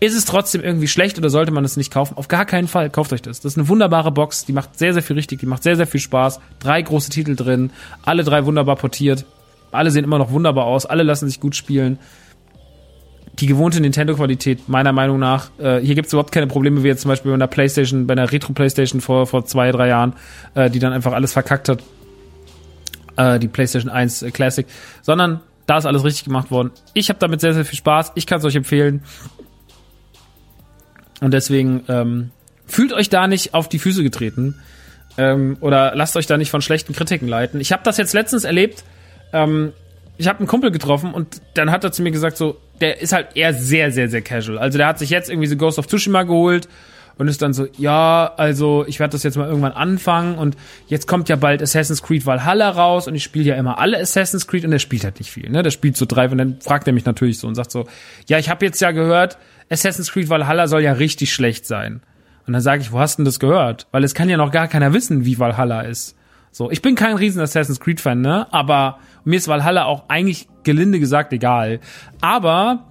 [0.00, 2.16] Ist es trotzdem irgendwie schlecht oder sollte man es nicht kaufen?
[2.16, 2.88] Auf gar keinen Fall.
[2.88, 3.40] Kauft euch das.
[3.40, 4.44] Das ist eine wunderbare Box.
[4.44, 5.40] Die macht sehr, sehr viel richtig.
[5.40, 6.38] Die macht sehr, sehr viel Spaß.
[6.60, 7.70] Drei große Titel drin.
[8.04, 9.24] Alle drei wunderbar portiert.
[9.72, 10.86] Alle sehen immer noch wunderbar aus.
[10.86, 11.98] Alle lassen sich gut spielen.
[13.40, 15.50] Die gewohnte Nintendo-Qualität, meiner Meinung nach.
[15.58, 18.12] Äh, hier gibt es überhaupt keine Probleme, wie jetzt zum Beispiel bei einer Playstation, bei
[18.12, 20.14] einer Retro-Playstation vor, vor zwei, drei Jahren,
[20.54, 21.82] äh, die dann einfach alles verkackt hat.
[23.16, 24.66] Äh, die Playstation 1 Classic.
[25.02, 26.70] Sondern da ist alles richtig gemacht worden.
[26.94, 28.12] Ich habe damit sehr, sehr viel Spaß.
[28.14, 29.02] Ich kann es euch empfehlen.
[31.20, 32.30] Und deswegen ähm,
[32.66, 34.54] fühlt euch da nicht auf die Füße getreten
[35.16, 37.60] ähm, oder lasst euch da nicht von schlechten Kritiken leiten.
[37.60, 38.84] Ich habe das jetzt letztens erlebt.
[39.32, 39.72] Ähm,
[40.16, 43.12] ich habe einen Kumpel getroffen und dann hat er zu mir gesagt, so, der ist
[43.12, 44.58] halt eher sehr, sehr, sehr casual.
[44.58, 46.68] Also der hat sich jetzt irgendwie so Ghost of Tsushima geholt
[47.18, 50.56] und ist dann so, ja, also ich werde das jetzt mal irgendwann anfangen und
[50.86, 54.46] jetzt kommt ja bald Assassin's Creed Valhalla raus und ich spiele ja immer alle Assassin's
[54.46, 55.62] Creed und der spielt halt nicht viel, ne?
[55.62, 57.86] Der spielt so drei und dann fragt er mich natürlich so und sagt so,
[58.28, 59.36] ja, ich habe jetzt ja gehört,
[59.70, 62.00] Assassin's Creed Valhalla soll ja richtig schlecht sein.
[62.46, 63.86] Und dann sage ich, wo hast denn das gehört?
[63.90, 66.16] Weil es kann ja noch gar keiner wissen, wie Valhalla ist.
[66.50, 68.46] So, ich bin kein riesen Assassin's Creed Fan, ne?
[68.52, 71.80] Aber mir ist Valhalla auch eigentlich gelinde gesagt egal.
[72.20, 72.88] Aber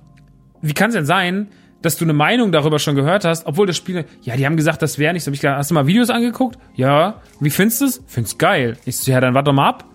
[0.61, 1.47] wie kann es denn sein,
[1.82, 4.82] dass du eine Meinung darüber schon gehört hast, obwohl das Spiel, ja, die haben gesagt,
[4.82, 5.28] das wäre nichts.
[5.28, 6.57] Hab ich gesagt, hast du mal Videos angeguckt?
[6.75, 7.21] Ja.
[7.39, 8.03] Wie findest du es?
[8.07, 8.78] Find's geil.
[8.86, 9.86] Ich so, ja, dann warte doch mal ab.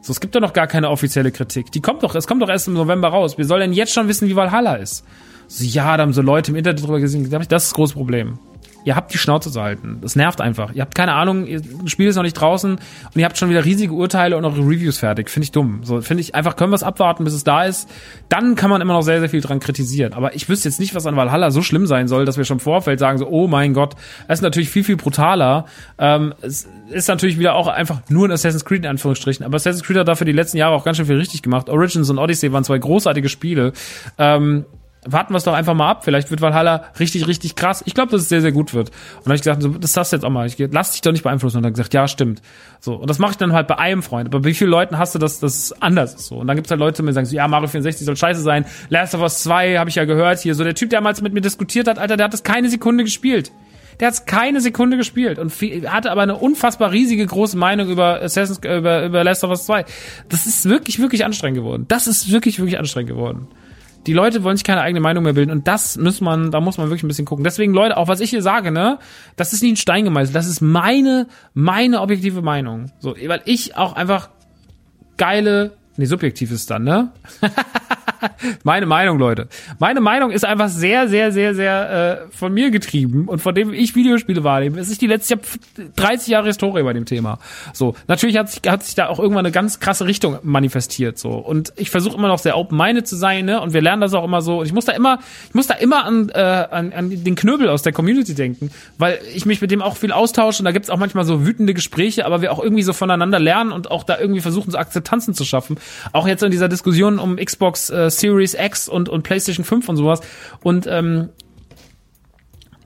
[0.00, 1.72] So, es gibt doch noch gar keine offizielle Kritik.
[1.72, 3.38] Die kommt doch, es kommt doch erst im November raus.
[3.38, 5.04] Wir sollen denn jetzt schon wissen, wie Valhalla ist.
[5.48, 7.28] So, ja, da haben so Leute im Internet drüber gesehen.
[7.30, 8.38] Das ist das große Problem.
[8.84, 9.98] Ihr habt die Schnauze zu halten.
[10.02, 10.72] Das nervt einfach.
[10.74, 12.80] Ihr habt keine Ahnung, ihr, Spiel ist noch nicht draußen und
[13.16, 15.30] ihr habt schon wieder riesige Urteile und eure Reviews fertig.
[15.30, 15.80] Finde ich dumm.
[15.84, 17.88] So, finde ich einfach, können wir es abwarten, bis es da ist.
[18.28, 20.12] Dann kann man immer noch sehr, sehr viel dran kritisieren.
[20.12, 22.58] Aber ich wüsste jetzt nicht, was an Valhalla so schlimm sein soll, dass wir schon
[22.58, 23.94] im Vorfeld sagen so, oh mein Gott,
[24.28, 25.64] es ist natürlich viel, viel brutaler.
[25.96, 29.46] Ähm, es ist natürlich wieder auch einfach nur ein Assassin's Creed in Anführungsstrichen.
[29.46, 31.70] Aber Assassin's Creed hat dafür die letzten Jahre auch ganz schön viel richtig gemacht.
[31.70, 33.72] Origins und Odyssey waren zwei großartige Spiele.
[34.18, 34.66] Ähm,
[35.06, 36.04] warten wir es doch einfach mal ab.
[36.04, 37.82] Vielleicht wird Valhalla richtig, richtig krass.
[37.86, 38.88] Ich glaube, dass es sehr, sehr gut wird.
[38.88, 40.46] Und dann habe ich gesagt, so, das sagst du jetzt auch mal.
[40.46, 41.58] Ich lass dich doch nicht beeinflussen.
[41.58, 42.42] Und dann gesagt, ja, stimmt.
[42.80, 42.94] So.
[42.94, 44.28] Und das mache ich dann halt bei einem Freund.
[44.28, 46.26] Aber wie viele Leuten hast du, dass das anders ist?
[46.26, 46.36] So.
[46.36, 48.64] Und dann gibt's halt Leute, die mir sagen, so, ja, Mario 64 soll scheiße sein.
[48.88, 50.54] Last of Us 2 habe ich ja gehört hier.
[50.54, 53.04] So, der Typ, der damals mit mir diskutiert hat, Alter, der hat das keine Sekunde
[53.04, 53.52] gespielt.
[54.00, 58.58] Der hat keine Sekunde gespielt und hatte aber eine unfassbar riesige große Meinung über Assassin's
[58.58, 59.84] über, über Last of Us 2.
[60.28, 61.84] Das ist wirklich, wirklich anstrengend geworden.
[61.88, 63.48] Das ist wirklich, wirklich anstrengend geworden.
[64.06, 66.78] Die Leute wollen sich keine eigene Meinung mehr bilden und das muss man, da muss
[66.78, 67.44] man wirklich ein bisschen gucken.
[67.44, 68.98] Deswegen, Leute, auch was ich hier sage, ne,
[69.36, 72.90] das ist nicht ein Stein gemeißelt, das ist meine, meine objektive Meinung.
[72.98, 74.30] So, weil ich auch einfach
[75.16, 77.12] geile, nee, subjektiv ist dann, ne?
[78.64, 79.48] Meine Meinung, Leute.
[79.78, 83.72] Meine Meinung ist einfach sehr, sehr, sehr, sehr äh, von mir getrieben und von dem
[83.72, 84.78] ich Videospiele wahrnehme.
[84.78, 87.38] Es ist die letzte, ich habe 30 Jahre Historie bei dem Thema.
[87.72, 91.18] So, natürlich hat sich, hat sich da auch irgendwann eine ganz krasse Richtung manifestiert.
[91.18, 93.60] So und ich versuche immer noch sehr open-minded zu sein, ne?
[93.60, 94.60] Und wir lernen das auch immer so.
[94.60, 97.68] Und ich muss da immer, ich muss da immer an, äh, an, an den Knöbel
[97.68, 100.90] aus der Community denken, weil ich mich mit dem auch viel austausche und da gibt's
[100.90, 104.18] auch manchmal so wütende Gespräche, aber wir auch irgendwie so voneinander lernen und auch da
[104.18, 105.76] irgendwie versuchen, so Akzeptanzen zu schaffen.
[106.12, 109.96] Auch jetzt in dieser Diskussion um Xbox äh, Series X und, und PlayStation 5 und
[109.96, 110.20] sowas.
[110.62, 111.30] Und ähm,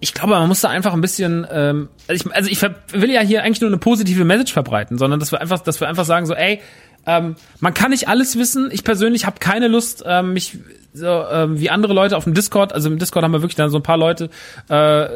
[0.01, 3.21] ich glaube, man muss da einfach ein bisschen, ähm, also ich, also ich will ja
[3.21, 6.27] hier eigentlich nur eine positive Message verbreiten, sondern dass wir einfach, dass wir einfach sagen
[6.27, 6.61] so, ey,
[7.07, 8.69] ähm, man kann nicht alles wissen.
[8.71, 10.59] Ich persönlich habe keine Lust, ähm, mich
[10.93, 13.71] so ähm, wie andere Leute auf dem Discord, also im Discord haben wir wirklich dann
[13.71, 14.31] so ein paar Leute,
[14.69, 15.07] äh,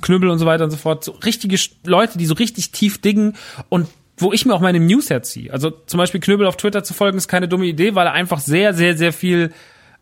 [0.00, 3.36] Knüppel und so weiter und so fort, so richtige Leute, die so richtig tief diggen
[3.68, 5.52] und wo ich mir auch meine News herziehe.
[5.52, 8.38] Also zum Beispiel Knöbel auf Twitter zu folgen ist keine dumme Idee, weil er einfach
[8.38, 9.52] sehr, sehr, sehr viel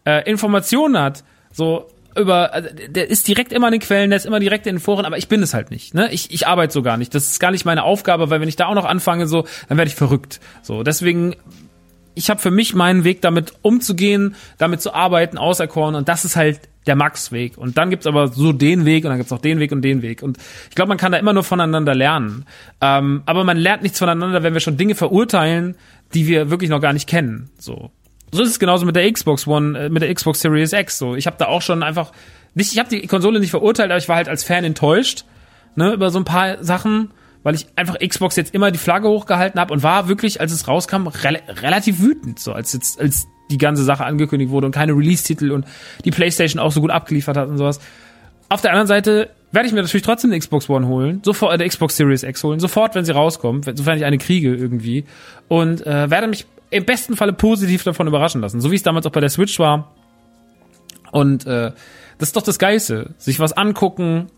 [0.04, 1.24] äh, Informationen hat.
[1.50, 4.76] So über, also der ist direkt immer in den Quellen, der ist immer direkt in
[4.76, 5.94] den Foren, aber ich bin es halt nicht.
[5.94, 6.12] Ne?
[6.12, 7.14] Ich, ich arbeite so gar nicht.
[7.14, 9.78] Das ist gar nicht meine Aufgabe, weil wenn ich da auch noch anfange, so, dann
[9.78, 10.40] werde ich verrückt.
[10.62, 11.36] So, deswegen
[12.14, 16.36] ich habe für mich meinen Weg damit umzugehen, damit zu arbeiten, auserkoren und das ist
[16.36, 17.58] halt der Max-Weg.
[17.58, 20.02] Und dann gibt's aber so den Weg und dann gibt's auch den Weg und den
[20.02, 20.22] Weg.
[20.22, 22.44] Und ich glaube, man kann da immer nur voneinander lernen.
[22.80, 25.76] Ähm, aber man lernt nichts voneinander, wenn wir schon Dinge verurteilen,
[26.14, 27.50] die wir wirklich noch gar nicht kennen.
[27.58, 27.90] So,
[28.30, 30.98] so ist es genauso mit der Xbox One, äh, mit der Xbox Series X.
[30.98, 32.12] So, ich habe da auch schon einfach
[32.54, 35.24] nicht, ich habe die Konsole nicht verurteilt, aber ich war halt als Fan enttäuscht
[35.76, 37.10] ne, über so ein paar Sachen
[37.42, 40.68] weil ich einfach Xbox jetzt immer die Flagge hochgehalten habe und war wirklich, als es
[40.68, 44.92] rauskam, re relativ wütend, so als jetzt als die ganze Sache angekündigt wurde und keine
[44.92, 45.66] Release-Titel und
[46.04, 47.80] die PlayStation auch so gut abgeliefert hat und sowas.
[48.48, 51.68] Auf der anderen Seite werde ich mir natürlich trotzdem eine Xbox One holen, sofort eine
[51.68, 55.04] Xbox Series X holen, sofort, wenn sie rauskommt, sofern ich eine kriege irgendwie
[55.48, 59.06] und äh, werde mich im besten Falle positiv davon überraschen lassen, so wie es damals
[59.06, 59.92] auch bei der Switch war.
[61.10, 61.72] Und äh,
[62.18, 63.14] das ist doch das Geilste.
[63.18, 64.28] Sich was angucken,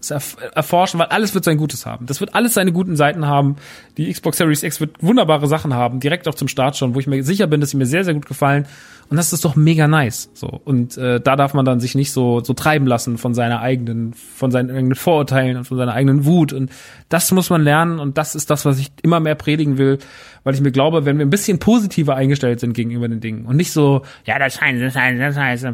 [0.55, 2.07] erforschen, weil alles wird sein Gutes haben.
[2.07, 3.57] Das wird alles seine guten Seiten haben.
[3.97, 7.07] Die Xbox Series X wird wunderbare Sachen haben, direkt auch zum Start schon, wo ich
[7.07, 8.67] mir sicher bin, dass sie mir sehr, sehr gut gefallen.
[9.11, 10.31] Und das ist doch mega nice.
[10.35, 10.49] So.
[10.49, 14.15] Und äh, da darf man dann sich nicht so, so treiben lassen von seiner eigenen,
[14.15, 16.53] von seinen eigenen Vorurteilen und von seiner eigenen Wut.
[16.53, 16.71] Und
[17.09, 17.99] das muss man lernen.
[17.99, 19.99] Und das ist das, was ich immer mehr predigen will,
[20.43, 23.57] weil ich mir glaube, wenn wir ein bisschen positiver eingestellt sind gegenüber den Dingen und
[23.57, 25.67] nicht so, ja, das heißt, das heißt, das heißt,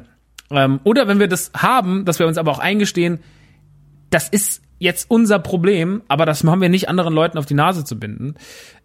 [0.51, 3.21] ähm, oder wenn wir das haben, dass wir uns aber auch eingestehen,
[4.11, 7.85] das ist jetzt unser Problem, aber das haben wir nicht anderen Leuten auf die Nase
[7.85, 8.35] zu binden.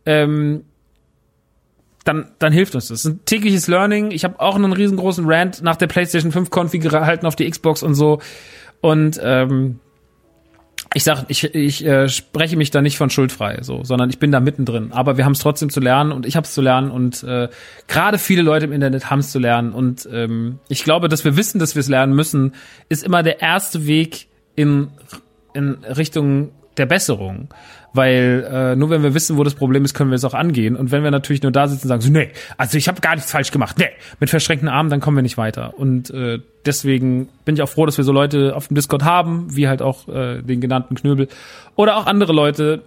[0.06, 0.66] Ähm,
[2.06, 3.03] dann, dann hilft uns das.
[3.03, 4.12] ein tägliches Learning.
[4.12, 7.84] Ich habe auch einen riesengroßen Rant nach der PlayStation 5 Config gehalten auf die Xbox
[7.84, 8.22] und so.
[8.80, 9.80] Und ähm,
[10.93, 14.32] ich sag, ich, ich äh, spreche mich da nicht von schuldfrei, so, sondern ich bin
[14.32, 14.91] da mittendrin.
[14.93, 17.49] Aber wir haben es trotzdem zu lernen und ich habe es zu lernen und äh,
[17.88, 19.74] gerade viele Leute im Internet haben es zu lernen.
[19.74, 22.53] Und ähm, ich glaube, dass wir wissen, dass wir es lernen müssen,
[22.88, 24.89] ist immer der erste Weg in,
[25.53, 27.50] in Richtung der Besserung.
[27.94, 30.76] Weil äh, nur wenn wir wissen, wo das Problem ist, können wir es auch angehen.
[30.76, 33.16] Und wenn wir natürlich nur da sitzen und sagen, so, nee, also ich habe gar
[33.16, 33.88] nichts falsch gemacht, nee,
[34.20, 35.80] mit verschränkten Armen, dann kommen wir nicht weiter.
[35.80, 39.56] Und äh, deswegen bin ich auch froh, dass wir so Leute auf dem Discord haben,
[39.56, 41.30] wie halt auch äh, den genannten Knöbel.
[41.78, 42.82] Oder auch andere Leute,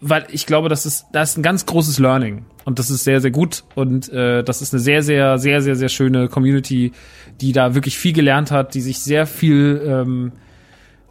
[0.00, 2.44] weil ich glaube, das ist, das ist ein ganz großes Learning.
[2.64, 3.64] Und das ist sehr, sehr gut.
[3.74, 6.92] Und äh, das ist eine sehr, sehr, sehr, sehr, sehr schöne Community,
[7.40, 10.32] die da wirklich viel gelernt hat, die sich sehr viel ähm,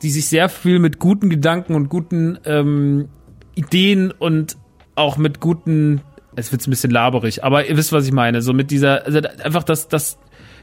[0.01, 3.09] die sich sehr viel mit guten Gedanken und guten ähm,
[3.55, 4.57] Ideen und
[4.95, 6.01] auch mit guten,
[6.35, 9.19] es wird ein bisschen laberig, aber ihr wisst, was ich meine, so mit dieser, also
[9.43, 10.17] einfach das, das,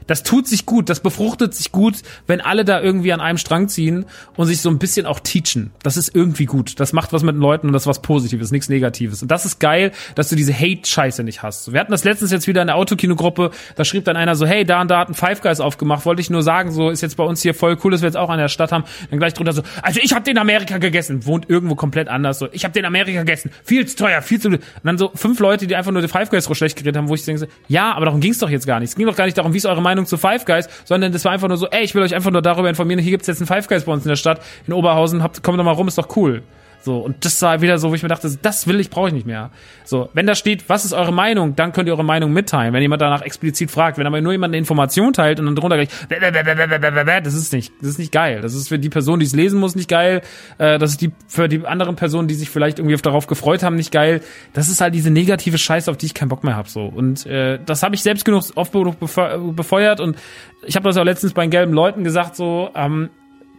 [0.07, 1.95] das tut sich gut, das befruchtet sich gut,
[2.25, 4.05] wenn alle da irgendwie an einem Strang ziehen
[4.35, 5.71] und sich so ein bisschen auch teachen.
[5.83, 6.79] Das ist irgendwie gut.
[6.79, 9.21] Das macht was mit den Leuten und das ist was Positives, nichts Negatives.
[9.21, 11.71] Und das ist geil, dass du diese Hate-Scheiße nicht hast.
[11.71, 14.65] Wir hatten das letztens jetzt wieder in der Autokinogruppe, da schrieb dann einer so, hey,
[14.65, 17.17] da und da hat ein Five Guys aufgemacht, wollte ich nur sagen, so ist jetzt
[17.17, 18.85] bei uns hier voll cool, dass wir jetzt auch an der Stadt haben.
[19.09, 22.47] Dann gleich drunter so, also ich habe den Amerika gegessen, wohnt irgendwo komplett anders so.
[22.51, 25.67] Ich habe den Amerika gegessen, viel zu teuer, viel zu und dann so fünf Leute,
[25.67, 28.05] die einfach nur die Five Guys so schlecht geredet haben, wo ich denke, ja, aber
[28.05, 28.89] darum ging's doch jetzt gar nicht.
[28.89, 31.25] Es ging doch gar nicht darum, wie ist eure Meinung zu Five Guys, sondern das
[31.25, 33.41] war einfach nur so, ey, ich will euch einfach nur darüber informieren, hier gibt's jetzt
[33.41, 35.87] ein Five Guys bei uns in der Stadt, in Oberhausen, habt, kommt doch mal rum,
[35.87, 36.43] ist doch cool.
[36.81, 39.13] So, und das war wieder so, wo ich mir dachte, das will ich, brauche ich
[39.13, 39.51] nicht mehr.
[39.83, 42.81] So, wenn da steht, was ist eure Meinung, dann könnt ihr eure Meinung mitteilen, wenn
[42.81, 43.97] jemand danach explizit fragt.
[43.97, 47.89] Wenn aber nur jemand eine Information teilt und dann drunter gleich, das ist nicht, das
[47.89, 48.41] ist nicht geil.
[48.41, 50.21] Das ist für die Person, die es lesen muss, nicht geil.
[50.57, 53.75] Äh, das ist die, für die anderen Personen, die sich vielleicht irgendwie darauf gefreut haben,
[53.75, 54.21] nicht geil.
[54.53, 56.69] Das ist halt diese negative Scheiße, auf die ich keinen Bock mehr habe.
[56.69, 56.85] So.
[56.85, 60.17] Und äh, das habe ich selbst genug oft befeuert und
[60.65, 63.09] ich habe das auch letztens bei den gelben Leuten gesagt, so, ähm,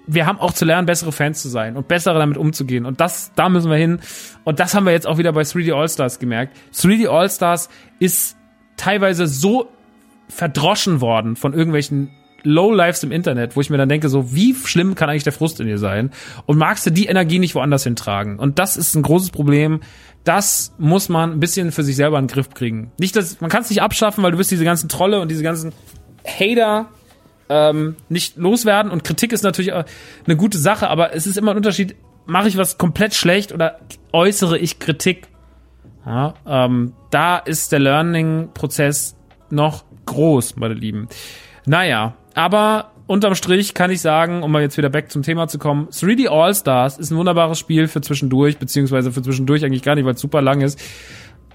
[0.08, 2.86] wir haben auch zu lernen, bessere Fans zu sein und bessere damit umzugehen.
[2.86, 4.00] Und das, da müssen wir hin.
[4.42, 6.56] Und das haben wir jetzt auch wieder bei 3D All-Stars gemerkt.
[6.74, 7.68] 3D All-Stars
[8.00, 8.36] ist
[8.76, 9.68] teilweise so
[10.28, 12.10] verdroschen worden von irgendwelchen
[12.42, 15.60] Lowlifes im Internet, wo ich mir dann denke, so, wie schlimm kann eigentlich der Frust
[15.60, 16.10] in dir sein?
[16.46, 18.38] Und magst du die Energie nicht woanders hintragen?
[18.38, 19.80] Und das ist ein großes Problem.
[20.24, 22.92] Das muss man ein bisschen für sich selber in den Griff kriegen.
[22.98, 25.42] Nicht, dass, man kann es nicht abschaffen, weil du wirst diese ganzen Trolle und diese
[25.42, 25.72] ganzen
[26.24, 26.88] Hater
[27.48, 28.90] ähm, nicht loswerden.
[28.90, 31.96] Und Kritik ist natürlich eine gute Sache, aber es ist immer ein Unterschied,
[32.26, 33.80] mache ich was komplett schlecht oder
[34.12, 35.28] äußere ich Kritik?
[36.06, 39.16] Ja, ähm, da ist der Learning-Prozess
[39.50, 41.08] noch groß, meine Lieben.
[41.66, 45.58] Naja, aber unterm Strich kann ich sagen, um mal jetzt wieder back zum Thema zu
[45.58, 50.04] kommen, 3D All-Stars ist ein wunderbares Spiel für zwischendurch, beziehungsweise für zwischendurch eigentlich gar nicht,
[50.04, 50.78] weil es super lang ist.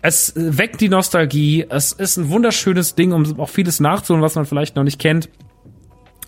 [0.02, 4.46] Es weckt die Nostalgie, es ist ein wunderschönes Ding, um auch vieles nachzuholen, was man
[4.46, 5.30] vielleicht noch nicht kennt.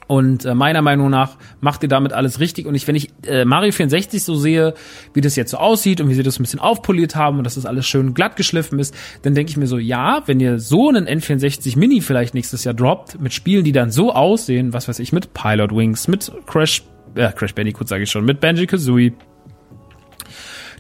[0.08, 2.68] Und äh, meiner Meinung nach macht ihr damit alles richtig.
[2.68, 4.76] Und ich, wenn ich äh, Mario 64 so sehe,
[5.14, 7.56] wie das jetzt so aussieht und wie sie das ein bisschen aufpoliert haben und dass
[7.56, 10.90] das alles schön glatt geschliffen ist, dann denke ich mir so, ja, wenn ihr so
[10.90, 15.00] einen N64 Mini vielleicht nächstes Jahr droppt, mit Spielen, die dann so aussehen, was weiß
[15.00, 16.84] ich, mit Pilot Wings, mit Crash,
[17.16, 19.14] äh, Crash Bandicoot sage ich schon, mit Banjo Kazooie,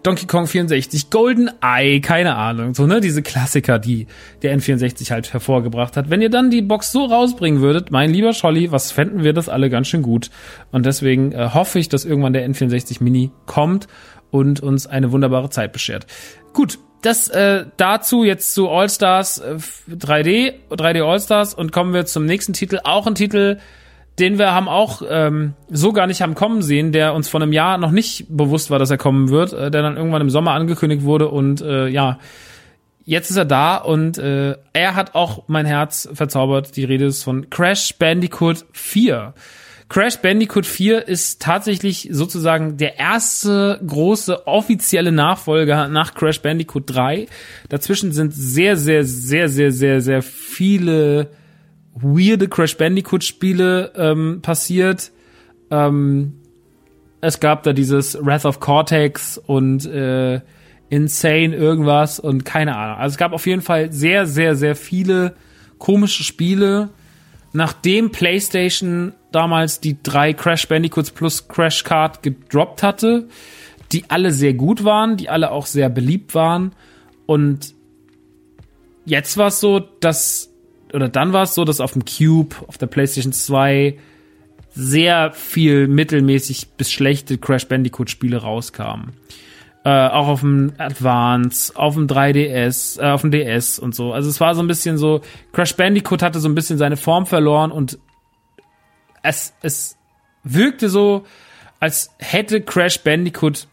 [0.05, 4.05] Donkey Kong 64, Golden Eye, keine Ahnung, so ne, diese Klassiker, die
[4.43, 6.09] der N64 halt hervorgebracht hat.
[6.09, 9.49] Wenn ihr dann die Box so rausbringen würdet, mein lieber Scholli, was fänden wir das
[9.49, 10.29] alle ganz schön gut.
[10.71, 13.87] Und deswegen äh, hoffe ich, dass irgendwann der N64 Mini kommt
[14.29, 16.05] und uns eine wunderbare Zeit beschert.
[16.53, 19.57] Gut, das äh, dazu jetzt zu All Stars äh,
[19.89, 23.57] 3D, 3D All Stars und kommen wir zum nächsten Titel, auch ein Titel,
[24.20, 27.51] den wir haben auch ähm, so gar nicht haben kommen sehen, der uns vor einem
[27.51, 30.51] Jahr noch nicht bewusst war, dass er kommen wird, äh, der dann irgendwann im Sommer
[30.51, 32.20] angekündigt wurde und äh, ja,
[33.03, 36.76] jetzt ist er da und äh, er hat auch mein Herz verzaubert.
[36.76, 39.34] Die Rede ist von Crash Bandicoot 4.
[39.88, 47.28] Crash Bandicoot 4 ist tatsächlich sozusagen der erste große offizielle Nachfolger nach Crash Bandicoot 3.
[47.70, 51.30] Dazwischen sind sehr, sehr, sehr, sehr, sehr, sehr viele
[51.95, 55.11] weirde Crash Bandicoot Spiele ähm, passiert.
[55.71, 56.33] Ähm,
[57.21, 60.41] es gab da dieses Wrath of Cortex und äh,
[60.89, 62.97] Insane irgendwas und keine Ahnung.
[62.97, 65.35] Also es gab auf jeden Fall sehr, sehr, sehr viele
[65.79, 66.89] komische Spiele.
[67.53, 73.27] Nachdem PlayStation damals die drei Crash Bandicoots plus Crash Card gedroppt hatte,
[73.91, 76.73] die alle sehr gut waren, die alle auch sehr beliebt waren.
[77.25, 77.73] Und
[79.05, 80.51] jetzt war es so, dass,
[80.93, 83.97] oder dann war es so, dass auf dem Cube, auf der PlayStation 2
[84.73, 89.13] sehr viel mittelmäßig bis schlechte Crash Bandicoot Spiele rauskamen.
[89.86, 94.13] Äh, auch auf dem Advance, auf dem 3DS, äh, auf dem DS und so.
[94.13, 95.21] Also es war so ein bisschen so,
[95.53, 97.99] Crash Bandicoot hatte so ein bisschen seine Form verloren und
[99.21, 99.97] es, es
[100.43, 101.25] wirkte so,
[101.79, 103.67] als hätte Crash Bandicoot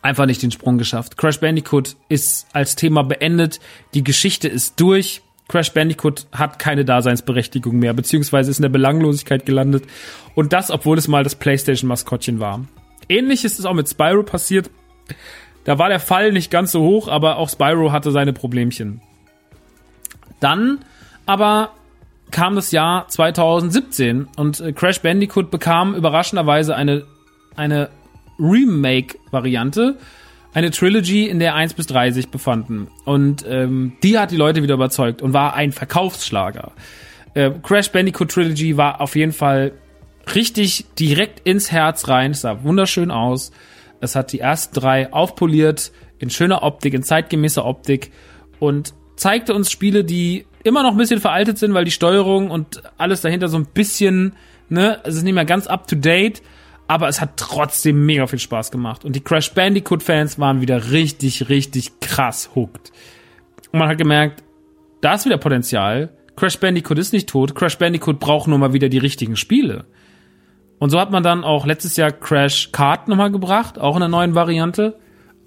[0.00, 1.16] einfach nicht den Sprung geschafft.
[1.16, 3.60] Crash Bandicoot ist als Thema beendet,
[3.94, 5.22] die Geschichte ist durch.
[5.48, 9.84] Crash Bandicoot hat keine Daseinsberechtigung mehr, beziehungsweise ist in der Belanglosigkeit gelandet.
[10.34, 12.64] Und das, obwohl es mal das PlayStation-Maskottchen war.
[13.08, 14.70] Ähnliches ist auch mit Spyro passiert.
[15.64, 19.00] Da war der Fall nicht ganz so hoch, aber auch Spyro hatte seine Problemchen.
[20.40, 20.84] Dann
[21.26, 21.72] aber
[22.30, 27.04] kam das Jahr 2017 und äh, Crash Bandicoot bekam überraschenderweise eine,
[27.56, 27.88] eine
[28.38, 29.98] Remake-Variante,
[30.54, 32.88] eine Trilogy, in der 1 bis 3 sich befanden.
[33.04, 36.72] Und ähm, die hat die Leute wieder überzeugt und war ein Verkaufsschlager.
[37.34, 39.72] Äh, Crash Bandicoot Trilogy war auf jeden Fall
[40.34, 42.32] richtig direkt ins Herz rein.
[42.32, 43.52] Es sah wunderschön aus.
[44.00, 48.12] Es hat die ersten drei aufpoliert, in schöner Optik, in zeitgemäßer Optik
[48.58, 52.82] und zeigte uns Spiele, die immer noch ein bisschen veraltet sind, weil die Steuerung und
[52.96, 54.34] alles dahinter so ein bisschen,
[54.68, 56.42] ne, es ist nicht mehr ganz up to date,
[56.88, 59.04] aber es hat trotzdem mega viel Spaß gemacht.
[59.04, 62.90] Und die Crash Bandicoot Fans waren wieder richtig, richtig krass hooked.
[63.72, 64.42] Und man hat gemerkt,
[65.02, 66.10] da ist wieder Potenzial.
[66.34, 67.54] Crash Bandicoot ist nicht tot.
[67.54, 69.84] Crash Bandicoot braucht nur mal wieder die richtigen Spiele.
[70.78, 74.10] Und so hat man dann auch letztes Jahr Crash Kart nochmal gebracht, auch in einer
[74.10, 74.98] neuen Variante,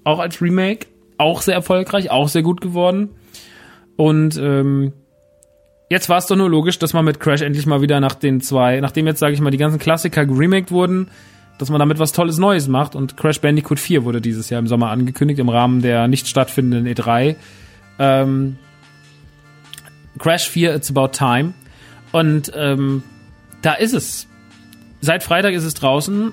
[0.04, 0.86] auch als Remake,
[1.18, 3.10] auch sehr erfolgreich, auch sehr gut geworden.
[3.96, 4.92] Und ähm,
[5.92, 8.40] jetzt war es doch nur logisch, dass man mit Crash endlich mal wieder nach den
[8.40, 11.08] zwei, nachdem jetzt, sage ich mal, die ganzen Klassiker geremaked wurden,
[11.58, 12.96] dass man damit was Tolles Neues macht.
[12.96, 16.92] Und Crash Bandicoot 4 wurde dieses Jahr im Sommer angekündigt, im Rahmen der nicht stattfindenden
[16.92, 17.36] E3.
[17.98, 18.56] Ähm,
[20.18, 21.54] Crash 4, It's About Time.
[22.10, 23.02] Und ähm,
[23.62, 24.26] da ist es
[25.04, 26.32] Seit Freitag ist es draußen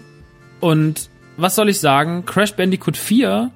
[0.59, 2.23] und was soll ich sagen?
[2.25, 3.49] Crash Bandicoot 4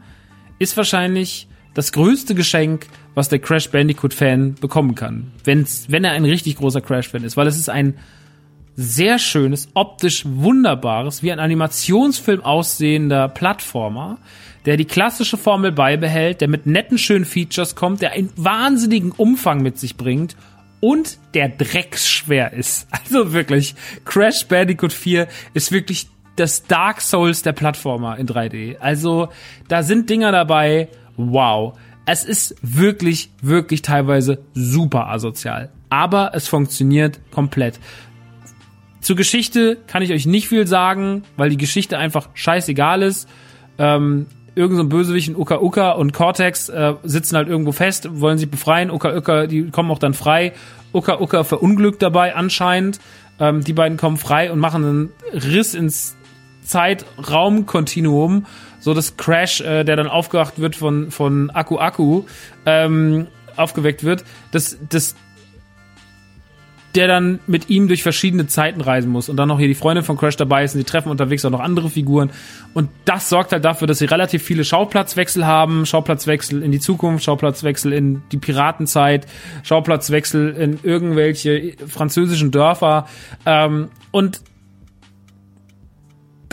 [0.58, 5.32] ist wahrscheinlich das größte Geschenk, was der Crash Bandicoot-Fan bekommen kann.
[5.43, 7.95] Wenn's, wenn er ein richtig großer Crash-Fan ist, weil es ist ein
[8.76, 14.18] sehr schönes, optisch wunderbares, wie ein Animationsfilm aussehender Plattformer,
[14.66, 19.61] der die klassische Formel beibehält, der mit netten, schönen Features kommt, der einen wahnsinnigen Umfang
[19.61, 20.36] mit sich bringt
[20.80, 22.88] und der drecksschwer ist.
[23.03, 28.78] Also wirklich, Crash Bandicoot 4 ist wirklich das Dark Souls der Plattformer in 3D.
[28.80, 29.30] Also
[29.68, 31.78] da sind Dinger dabei, wow.
[32.06, 35.70] Es ist wirklich, wirklich teilweise super asozial.
[35.89, 37.80] Aber es funktioniert komplett.
[38.99, 43.28] Zur Geschichte kann ich euch nicht viel sagen, weil die Geschichte einfach scheißegal ist.
[43.78, 48.08] Ähm, irgend so ein Bösewicht in Uka Uka und Cortex äh, sitzen halt irgendwo fest,
[48.12, 48.91] wollen sich befreien.
[48.91, 50.54] Uka Uka, die kommen auch dann frei.
[50.93, 52.99] Uka Uka verunglückt dabei anscheinend.
[53.39, 56.16] Ähm, die beiden kommen frei und machen einen Riss ins
[56.64, 58.45] Zeitraumkontinuum,
[58.84, 62.24] so dass Crash, äh, der dann aufgewacht wird von von Akku Akku,
[62.66, 64.26] ähm, aufgeweckt wird.
[64.52, 65.16] Das das
[66.96, 70.04] der dann mit ihm durch verschiedene Zeiten reisen muss und dann noch hier die Freundin
[70.04, 72.30] von Crash dabei ist und die treffen unterwegs auch noch andere Figuren
[72.76, 77.24] und das sorgt halt dafür, dass sie relativ viele Schauplatzwechsel haben, Schauplatzwechsel in die Zukunft,
[77.24, 79.26] Schauplatzwechsel in die Piratenzeit,
[79.64, 83.08] Schauplatzwechsel in irgendwelche französischen Dörfer
[83.46, 84.42] ähm, und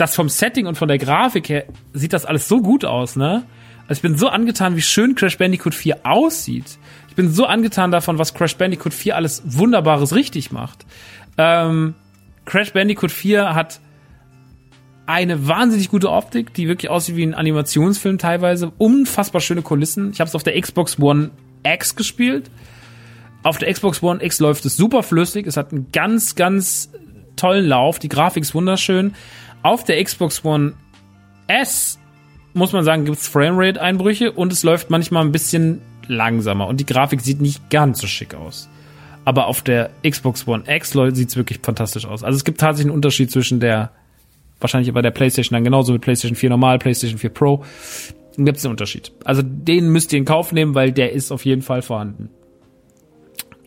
[0.01, 3.43] das vom Setting und von der Grafik her sieht das alles so gut aus, ne?
[3.87, 6.79] Also ich bin so angetan, wie schön Crash Bandicoot 4 aussieht.
[7.09, 10.85] Ich bin so angetan davon, was Crash Bandicoot 4 alles Wunderbares richtig macht.
[11.37, 11.93] Ähm,
[12.45, 13.79] Crash Bandicoot 4 hat
[15.05, 18.71] eine wahnsinnig gute Optik, die wirklich aussieht wie ein Animationsfilm teilweise.
[18.77, 20.11] Unfassbar schöne Kulissen.
[20.11, 21.31] Ich habe es auf der Xbox One
[21.63, 22.49] X gespielt.
[23.43, 25.45] Auf der Xbox One X läuft es super flüssig.
[25.45, 26.89] Es hat einen ganz, ganz
[27.35, 27.99] tollen Lauf.
[27.99, 29.13] Die Grafik ist wunderschön.
[29.63, 30.73] Auf der Xbox One
[31.47, 31.99] S
[32.53, 36.85] muss man sagen, gibt es Framerate-Einbrüche und es läuft manchmal ein bisschen langsamer und die
[36.85, 38.69] Grafik sieht nicht ganz so schick aus.
[39.23, 42.23] Aber auf der Xbox One X sieht es wirklich fantastisch aus.
[42.23, 43.91] Also es gibt tatsächlich einen Unterschied zwischen der,
[44.59, 47.63] wahrscheinlich bei der PlayStation dann genauso mit PlayStation 4 normal, PlayStation 4 Pro.
[48.37, 49.11] Gibt es einen Unterschied.
[49.23, 52.29] Also den müsst ihr in Kauf nehmen, weil der ist auf jeden Fall vorhanden.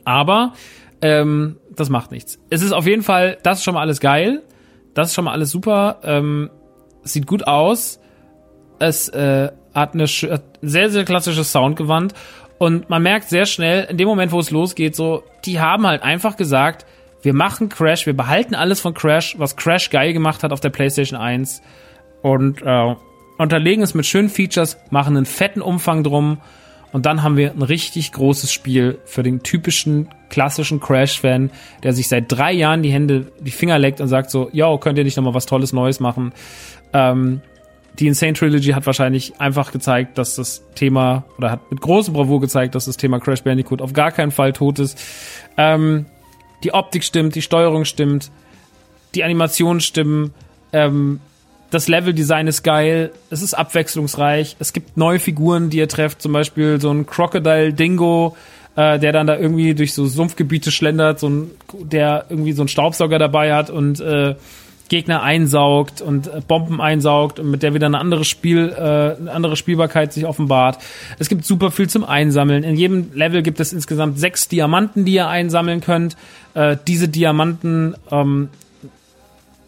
[0.05, 0.55] Aber
[1.01, 2.40] ähm, das macht nichts.
[2.51, 4.42] Es ist auf jeden Fall, das ist schon mal alles geil.
[4.95, 5.99] Das ist schon mal alles super.
[6.03, 6.51] Ähm,
[7.03, 8.01] sieht gut aus.
[8.78, 12.14] Es äh, hat eine sehr, sehr klassisches Soundgewand.
[12.59, 16.03] Und man merkt sehr schnell, in dem Moment, wo es losgeht, so, die haben halt
[16.03, 16.86] einfach gesagt,
[17.22, 20.70] wir machen Crash, wir behalten alles von Crash, was Crash geil gemacht hat auf der
[20.70, 21.62] PlayStation 1
[22.22, 22.95] und äh,
[23.38, 26.38] unterlegen es mit schönen Features, machen einen fetten Umfang drum
[26.95, 31.51] und dann haben wir ein richtig großes Spiel für den typischen klassischen Crash-Fan,
[31.82, 34.97] der sich seit drei Jahren die Hände, die Finger leckt und sagt so, yo, könnt
[34.97, 36.32] ihr nicht nochmal was Tolles Neues machen?
[36.92, 37.40] Ähm,
[37.99, 42.40] die Insane Trilogy hat wahrscheinlich einfach gezeigt, dass das Thema, oder hat mit großem Bravour
[42.40, 44.97] gezeigt, dass das Thema Crash Bandicoot auf gar keinen Fall tot ist.
[45.57, 46.07] Ähm,
[46.62, 48.30] die Optik stimmt, die Steuerung stimmt,
[49.16, 50.32] die Animationen stimmen,
[50.72, 51.18] ähm,
[51.75, 56.33] das Leveldesign ist geil, es ist abwechslungsreich, es gibt neue Figuren, die ihr trefft, zum
[56.33, 58.37] Beispiel so ein Crocodile Dingo,
[58.77, 62.68] äh, der dann da irgendwie durch so Sumpfgebiete schlendert, so ein, der irgendwie so einen
[62.68, 64.37] Staubsauger dabei hat und äh,
[64.89, 69.33] Gegner einsaugt und äh, Bomben einsaugt und mit der wieder eine andere Spiel, äh, eine
[69.33, 70.79] andere Spielbarkeit sich offenbart.
[71.18, 72.62] Es gibt super viel zum Einsammeln.
[72.62, 76.16] In jedem Level gibt es insgesamt sechs Diamanten, die ihr einsammeln könnt.
[76.55, 78.51] Äh, diese Diamanten ähm,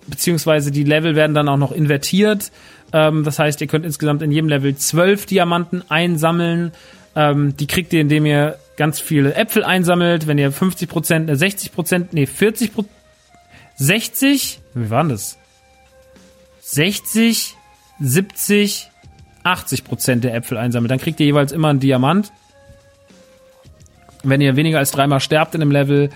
[0.08, 2.52] beziehungsweise die Level werden dann auch noch invertiert.
[2.92, 6.72] Ähm, das heißt, ihr könnt insgesamt in jedem Level zwölf Diamanten einsammeln.
[7.14, 10.26] Ähm, die kriegt ihr, indem ihr ganz viele Äpfel einsammelt.
[10.26, 12.92] Wenn ihr 50 Prozent, 60 Prozent, nee 40 Prozent,
[13.76, 15.38] 60, wie waren das?
[16.60, 17.56] 60,
[18.00, 18.90] 70,
[19.44, 22.32] 80 Prozent der Äpfel einsammelt, dann kriegt ihr jeweils immer einen Diamant.
[24.22, 26.10] Wenn ihr weniger als dreimal sterbt in einem Level,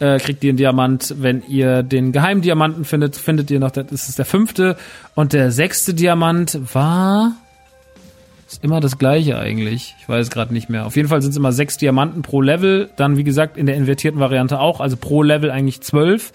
[0.00, 1.14] äh, kriegt ihr einen Diamant.
[1.18, 4.76] Wenn ihr den geheimen Diamanten findet, findet ihr noch, das ist der fünfte.
[5.14, 7.36] Und der sechste Diamant war
[8.50, 9.94] ist immer das gleiche eigentlich.
[10.00, 10.84] Ich weiß gerade nicht mehr.
[10.84, 12.90] Auf jeden Fall sind es immer sechs Diamanten pro Level.
[12.96, 14.80] Dann, wie gesagt, in der invertierten Variante auch.
[14.80, 16.32] Also pro Level eigentlich zwölf.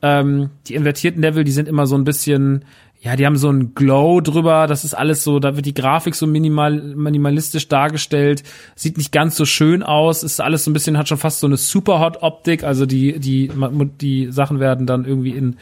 [0.00, 2.64] Ähm, die invertierten Level, die sind immer so ein bisschen,
[3.02, 4.66] ja, die haben so ein Glow drüber.
[4.66, 8.42] Das ist alles so, da wird die Grafik so minimal, minimalistisch dargestellt.
[8.74, 10.22] Sieht nicht ganz so schön aus.
[10.22, 12.62] Ist alles so ein bisschen, hat schon fast so eine Superhot-Optik.
[12.62, 13.50] Also die, die,
[14.00, 15.56] die Sachen werden dann irgendwie in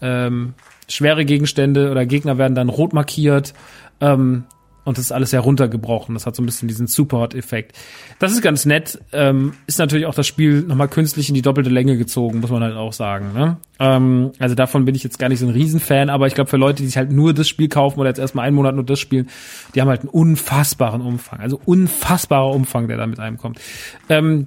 [0.00, 0.54] ähm,
[0.88, 3.52] schwere Gegenstände oder Gegner werden dann rot markiert.
[4.00, 4.44] Ähm,
[4.86, 6.14] und das ist alles heruntergebrochen.
[6.14, 7.76] Das hat so ein bisschen diesen Superhot-Effekt.
[8.20, 9.00] Das ist ganz nett.
[9.12, 12.62] Ähm, ist natürlich auch das Spiel nochmal künstlich in die doppelte Länge gezogen, muss man
[12.62, 13.32] halt auch sagen.
[13.34, 13.56] Ne?
[13.80, 16.56] Ähm, also davon bin ich jetzt gar nicht so ein Riesenfan, aber ich glaube für
[16.56, 19.00] Leute, die sich halt nur das Spiel kaufen oder jetzt erstmal einen Monat nur das
[19.00, 19.28] spielen,
[19.74, 21.40] die haben halt einen unfassbaren Umfang.
[21.40, 23.58] Also unfassbarer Umfang, der da mit einem kommt.
[24.08, 24.46] Ähm,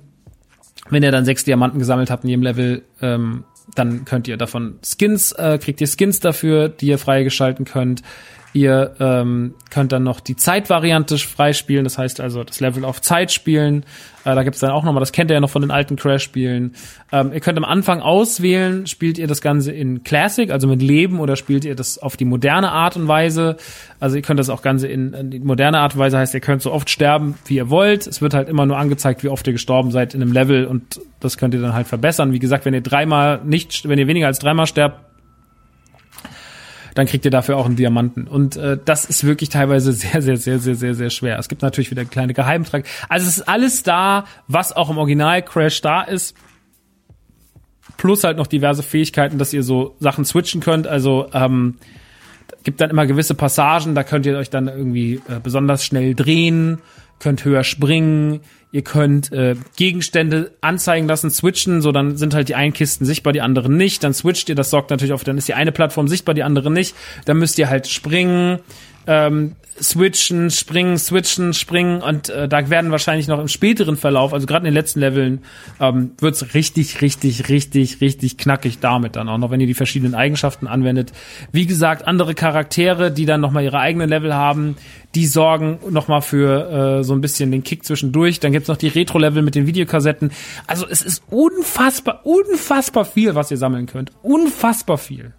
[0.90, 3.44] wenn ihr dann sechs Diamanten gesammelt habt in jedem Level, ähm,
[3.76, 8.04] dann könnt ihr davon Skins, äh, kriegt ihr Skins dafür, die ihr freigeschalten könnt.
[8.52, 13.32] Ihr ähm, könnt dann noch die Zeitvariante freispielen, das heißt also das Level auf Zeit
[13.32, 13.86] spielen.
[14.26, 16.74] Äh, da gibt's dann auch nochmal, das kennt ihr ja noch von den alten Crash-Spielen.
[17.12, 21.20] Ähm, ihr könnt am Anfang auswählen, spielt ihr das Ganze in Classic, also mit Leben,
[21.20, 23.58] oder spielt ihr das auf die moderne Art und Weise.
[24.00, 26.40] Also ihr könnt das auch Ganze in, in die moderne Art und Weise, heißt ihr
[26.40, 28.08] könnt so oft sterben, wie ihr wollt.
[28.08, 31.00] Es wird halt immer nur angezeigt, wie oft ihr gestorben seid in einem Level und
[31.20, 32.34] das könnt ihr dann halt verbessern.
[32.34, 35.09] Wie gesagt, wenn ihr dreimal nicht, wenn ihr weniger als dreimal sterbt,
[36.96, 38.28] dann kriegt ihr dafür auch einen Diamanten.
[38.28, 41.40] Und äh, das ist wirklich teilweise sehr, sehr, sehr, sehr, sehr, sehr schwer.
[41.40, 42.86] Es gibt natürlich wieder kleine Geheimtrag.
[43.08, 46.36] Also es ist alles da, was auch im Original Crash da ist.
[47.98, 50.88] Plus halt noch diverse Fähigkeiten, dass ihr so Sachen switchen könnt.
[50.88, 51.76] Also ähm,
[52.64, 56.80] gibt dann immer gewisse Passagen, da könnt ihr euch dann irgendwie äh, besonders schnell drehen,
[57.20, 58.42] könnt höher springen,
[58.72, 63.34] Ihr könnt äh, Gegenstände anzeigen lassen, switchen, so dann sind halt die einen Kisten sichtbar,
[63.34, 64.04] die anderen nicht.
[64.04, 66.70] Dann switcht ihr, das sorgt natürlich auf, dann ist die eine Plattform sichtbar, die andere
[66.70, 66.96] nicht.
[67.26, 68.60] Dann müsst ihr halt springen,
[69.10, 74.46] ähm, switchen, springen, switchen, springen und äh, da werden wahrscheinlich noch im späteren Verlauf, also
[74.46, 75.40] gerade in den letzten Leveln,
[75.80, 80.14] ähm, wird's richtig, richtig, richtig, richtig knackig damit dann auch noch, wenn ihr die verschiedenen
[80.14, 81.12] Eigenschaften anwendet.
[81.52, 84.76] Wie gesagt, andere Charaktere, die dann nochmal ihre eigenen Level haben,
[85.16, 88.40] die sorgen nochmal für äh, so ein bisschen den Kick zwischendurch.
[88.40, 90.32] Dann gibt's noch die Retro-Level mit den Videokassetten.
[90.68, 94.12] Also es ist unfassbar, unfassbar viel, was ihr sammeln könnt.
[94.22, 95.34] Unfassbar viel.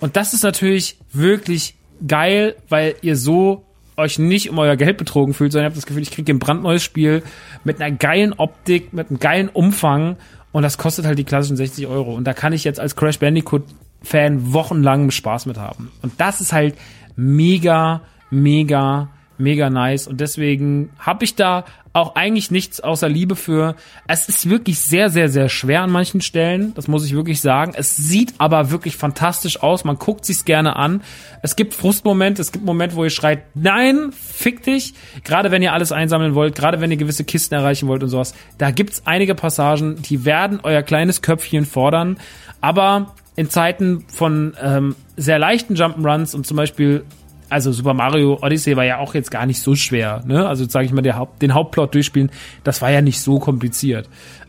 [0.00, 1.74] Und das ist natürlich wirklich
[2.06, 3.64] geil, weil ihr so
[3.96, 6.38] euch nicht um euer Geld betrogen fühlt, sondern ihr habt das Gefühl, ich kriege ein
[6.38, 7.22] brandneues Spiel
[7.64, 10.16] mit einer geilen Optik, mit einem geilen Umfang
[10.52, 12.14] und das kostet halt die klassischen 60 Euro.
[12.14, 13.64] Und da kann ich jetzt als Crash Bandicoot
[14.02, 15.90] Fan wochenlang Spaß mit haben.
[16.02, 16.76] Und das ist halt
[17.16, 20.06] mega, mega, mega nice.
[20.06, 21.64] Und deswegen habe ich da
[21.98, 23.76] auch eigentlich nichts außer Liebe für.
[24.06, 26.72] Es ist wirklich sehr, sehr, sehr schwer an manchen Stellen.
[26.74, 27.72] Das muss ich wirklich sagen.
[27.76, 29.84] Es sieht aber wirklich fantastisch aus.
[29.84, 31.02] Man guckt sich's gerne an.
[31.42, 32.42] Es gibt Frustmomente.
[32.42, 34.94] Es gibt Momente, wo ihr schreit, nein, fick dich.
[35.24, 38.34] Gerade wenn ihr alles einsammeln wollt, gerade wenn ihr gewisse Kisten erreichen wollt und sowas.
[38.58, 42.18] Da gibt's einige Passagen, die werden euer kleines Köpfchen fordern.
[42.60, 47.04] Aber in Zeiten von ähm, sehr leichten Jump'n'Runs und zum Beispiel
[47.50, 50.46] also Super Mario Odyssey war ja auch jetzt gar nicht so schwer, ne?
[50.46, 52.30] Also sage ich mal, Haupt, den Hauptplot durchspielen,
[52.64, 54.08] das war ja nicht so kompliziert.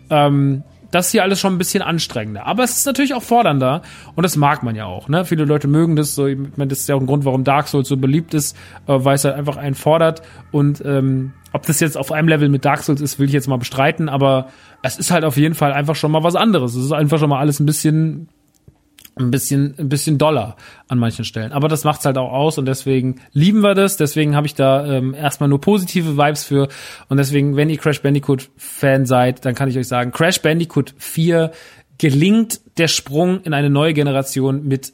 [0.10, 2.46] Ähm, das ist hier alles schon ein bisschen anstrengender.
[2.48, 3.82] Aber es ist natürlich auch fordernder
[4.16, 5.08] und das mag man ja auch.
[5.08, 5.26] Ne?
[5.26, 6.26] Viele Leute mögen das so.
[6.26, 8.94] Ich meine, das ist ja auch ein Grund, warum Dark Souls so beliebt ist, äh,
[8.98, 10.22] weil es halt einfach einen fordert.
[10.52, 13.48] Und ähm, ob das jetzt auf einem Level mit Dark Souls ist, will ich jetzt
[13.48, 14.10] mal bestreiten.
[14.10, 14.48] Aber
[14.82, 16.76] es ist halt auf jeden Fall einfach schon mal was anderes.
[16.76, 18.30] Es ist einfach schon mal alles ein bisschen
[19.20, 20.56] ein bisschen, ein bisschen doller
[20.88, 21.52] an manchen Stellen.
[21.52, 23.98] Aber das macht's halt auch aus und deswegen lieben wir das.
[23.98, 26.70] Deswegen habe ich da ähm, erstmal nur positive Vibes für.
[27.10, 30.96] Und deswegen, wenn ihr Crash Bandicoot Fan seid, dann kann ich euch sagen, Crash Bandicoot
[30.98, 31.52] 4
[31.98, 34.94] gelingt der Sprung in eine neue Generation mit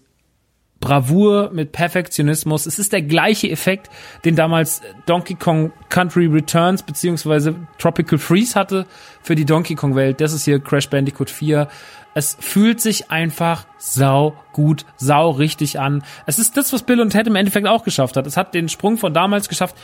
[0.80, 2.66] Bravour, mit Perfektionismus.
[2.66, 3.90] Es ist der gleiche Effekt,
[4.26, 8.86] den damals Donkey Kong Country Returns beziehungsweise Tropical Freeze hatte
[9.22, 10.20] für die Donkey Kong Welt.
[10.20, 11.70] Das ist hier Crash Bandicoot 4
[12.16, 16.02] es fühlt sich einfach sau gut, sau richtig an.
[16.26, 18.26] Es ist das, was Bill und Ted im Endeffekt auch geschafft hat.
[18.26, 19.76] Es hat den Sprung von damals geschafft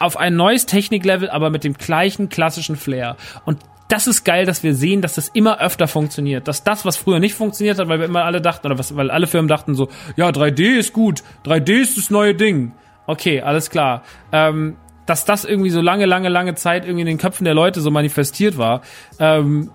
[0.00, 3.16] auf ein neues Techniklevel, aber mit dem gleichen klassischen Flair.
[3.44, 6.48] Und das ist geil, dass wir sehen, dass das immer öfter funktioniert.
[6.48, 9.10] Dass das, was früher nicht funktioniert hat, weil wir immer alle dachten, oder was, weil
[9.10, 12.72] alle Firmen dachten so, ja, 3D ist gut, 3D ist das neue Ding.
[13.06, 14.02] Okay, alles klar.
[14.32, 17.80] Ähm, dass das irgendwie so lange, lange, lange Zeit irgendwie in den Köpfen der Leute
[17.80, 18.82] so manifestiert war,
[19.18, 19.70] ähm,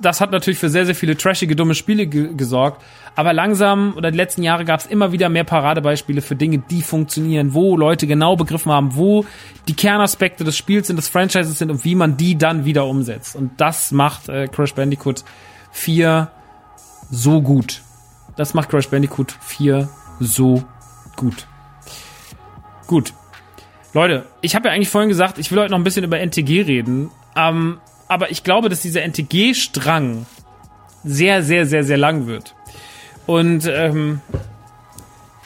[0.00, 2.82] das hat natürlich für sehr, sehr viele trashige, dumme Spiele ge gesorgt.
[3.16, 6.82] Aber langsam oder die letzten Jahre gab es immer wieder mehr Paradebeispiele für Dinge, die
[6.82, 9.24] funktionieren, wo Leute genau begriffen haben, wo
[9.68, 13.36] die Kernaspekte des Spiels sind, des Franchises sind und wie man die dann wieder umsetzt.
[13.36, 15.24] Und das macht äh, Crash Bandicoot
[15.72, 16.30] 4
[17.10, 17.82] so gut.
[18.36, 19.88] Das macht Crash Bandicoot 4
[20.20, 20.64] so
[21.16, 21.46] gut.
[22.86, 23.12] Gut.
[23.92, 26.62] Leute, ich habe ja eigentlich vorhin gesagt, ich will heute noch ein bisschen über NTG
[26.62, 27.10] reden.
[27.36, 27.78] Ähm,
[28.10, 30.26] aber ich glaube, dass dieser NTG-Strang
[31.04, 32.54] sehr, sehr, sehr, sehr lang wird.
[33.26, 34.20] Und ähm,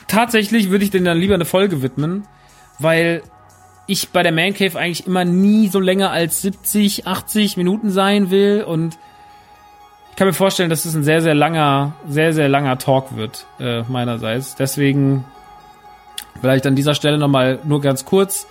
[0.09, 2.27] tatsächlich würde ich den dann lieber eine Folge widmen,
[2.79, 3.23] weil
[3.87, 8.31] ich bei der Man Cave eigentlich immer nie so länger als 70, 80 Minuten sein
[8.31, 8.99] will und
[10.11, 13.47] ich kann mir vorstellen, dass es ein sehr, sehr langer, sehr, sehr langer Talk wird,
[13.59, 14.55] äh, meinerseits.
[14.55, 15.25] Deswegen
[16.41, 18.47] vielleicht an dieser Stelle nochmal nur ganz kurz.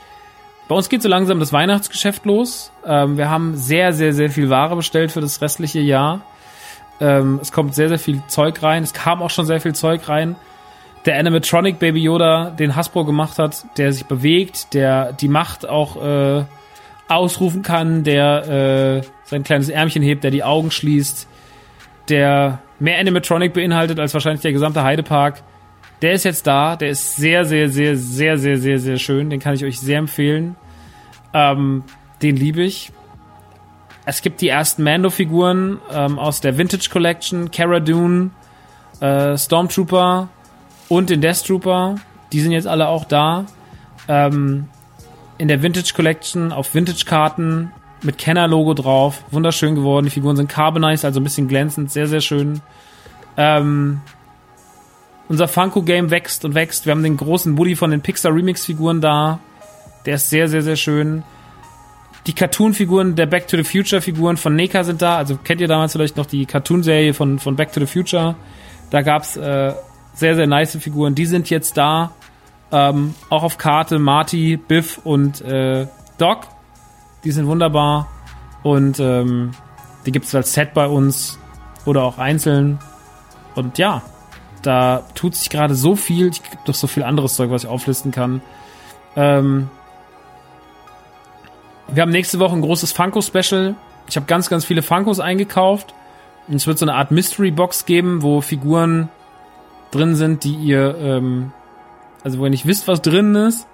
[0.68, 2.72] Bei uns geht so langsam das Weihnachtsgeschäft los.
[2.86, 6.22] Ähm, wir haben sehr, sehr, sehr viel Ware bestellt für das restliche Jahr.
[7.00, 8.84] Ähm, es kommt sehr, sehr viel Zeug rein.
[8.84, 10.36] Es kam auch schon sehr viel Zeug rein.
[11.06, 16.02] Der Animatronic Baby Yoda, den Hasbro gemacht hat, der sich bewegt, der die Macht auch
[16.02, 16.46] äh,
[17.10, 21.28] ausrufen kann, der äh, sein kleines Ärmchen hebt, der die Augen schließt,
[22.08, 25.44] der mehr Animatronic beinhaltet als wahrscheinlich der gesamte Heidepark
[26.04, 26.76] der ist jetzt da.
[26.76, 29.30] Der ist sehr, sehr, sehr, sehr, sehr, sehr, sehr schön.
[29.30, 30.58] Den kann ich euch sehr empfehlen.
[31.34, 31.84] Ähm,
[32.22, 32.92] den liebe ich.
[34.06, 38.32] Es gibt die ersten Mando-Figuren ähm, aus der Vintage Collection, Cara Dune,
[39.00, 40.28] äh, Stormtrooper
[40.90, 41.96] und den Death Trooper.
[42.34, 43.46] Die sind jetzt alle auch da.
[44.10, 44.68] Ähm,
[45.38, 49.24] in der Vintage Collection auf Vintage-Karten mit Kenner-Logo drauf.
[49.32, 50.06] Wunderschön geworden.
[50.06, 51.92] Die Figuren sind carbonized, also ein bisschen glänzend.
[51.92, 52.60] Sehr, sehr schön.
[53.38, 54.02] Ähm,
[55.30, 56.86] unser Funko-Game wächst und wächst.
[56.86, 59.40] Wir haben den großen Woody von den Pixar Remix-Figuren da.
[60.06, 61.24] Der ist sehr, sehr, sehr schön.
[62.28, 65.18] Die Cartoon-Figuren der Back to the Future-Figuren von NECA sind da.
[65.18, 68.36] Also kennt ihr damals vielleicht noch die Cartoon-Serie von, von Back to the Future?
[68.90, 69.74] Da gab's äh,
[70.14, 71.16] sehr, sehr nice Figuren.
[71.16, 72.12] Die sind jetzt da.
[72.72, 76.48] Ähm, auch auf Karte Marty, Biff und äh, Doc.
[77.24, 78.10] Die sind wunderbar.
[78.64, 79.52] Und ähm,
[80.06, 81.40] die gibt's als Set bei uns
[81.86, 82.80] oder auch einzeln.
[83.56, 84.02] Und ja,
[84.64, 86.30] da tut sich gerade so viel.
[86.30, 88.42] Ich gibt doch so viel anderes Zeug, was ich auflisten kann.
[89.16, 89.70] Ähm,
[91.88, 93.76] wir haben nächste Woche ein großes Funko-Special.
[94.10, 95.94] Ich habe ganz, ganz viele Funkos eingekauft.
[96.48, 99.10] Und es wird so eine Art Mystery-Box geben, wo Figuren
[99.92, 101.52] drin sind, die ihr, ähm,
[102.24, 103.68] also wo ihr nicht wisst, was drin ist.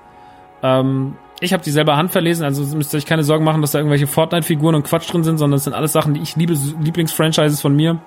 [0.61, 3.79] Ähm, ich habe die selber handverlesen, also müsst ihr euch keine Sorgen machen, dass da
[3.79, 7.61] irgendwelche Fortnite-Figuren und Quatsch drin sind, sondern es sind alles Sachen, die ich liebe, Lieblingsfranchises
[7.61, 7.99] von mir.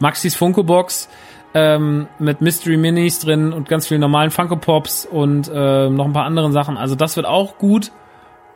[0.00, 1.08] Maxis Funko Box
[1.54, 6.12] ähm, mit Mystery Minis drin und ganz vielen normalen Funko Pops und äh, noch ein
[6.12, 6.76] paar anderen Sachen.
[6.76, 7.90] Also das wird auch gut.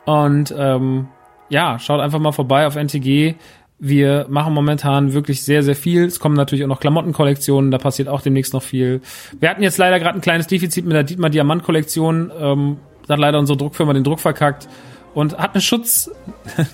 [0.05, 1.07] Und ähm,
[1.49, 3.35] ja, schaut einfach mal vorbei auf NTG.
[3.79, 6.05] Wir machen momentan wirklich sehr, sehr viel.
[6.05, 9.01] Es kommen natürlich auch noch Klamottenkollektionen, da passiert auch demnächst noch viel.
[9.39, 12.31] Wir hatten jetzt leider gerade ein kleines Defizit mit der Dietmar Diamant Kollektion.
[12.39, 12.77] Ähm,
[13.07, 14.69] da hat leider unsere Druckfirma den Druck verkackt.
[15.13, 16.09] Und hat einen Schutz,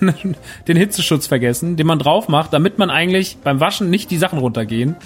[0.00, 4.38] den Hitzeschutz vergessen, den man drauf macht, damit man eigentlich beim Waschen nicht die Sachen
[4.38, 4.96] runtergehen.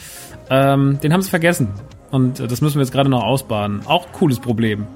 [0.50, 1.68] Ähm, den haben sie vergessen.
[2.10, 3.82] Und äh, das müssen wir jetzt gerade noch ausbaden.
[3.86, 4.86] Auch cooles Problem.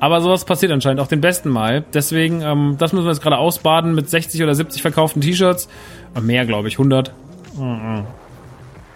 [0.00, 1.84] Aber sowas passiert anscheinend auch den besten Mal.
[1.94, 5.68] Deswegen, ähm, das müssen wir jetzt gerade ausbaden mit 60 oder 70 verkauften T-Shirts.
[6.20, 7.12] Mehr, glaube ich, 100.
[7.56, 8.04] Mhm.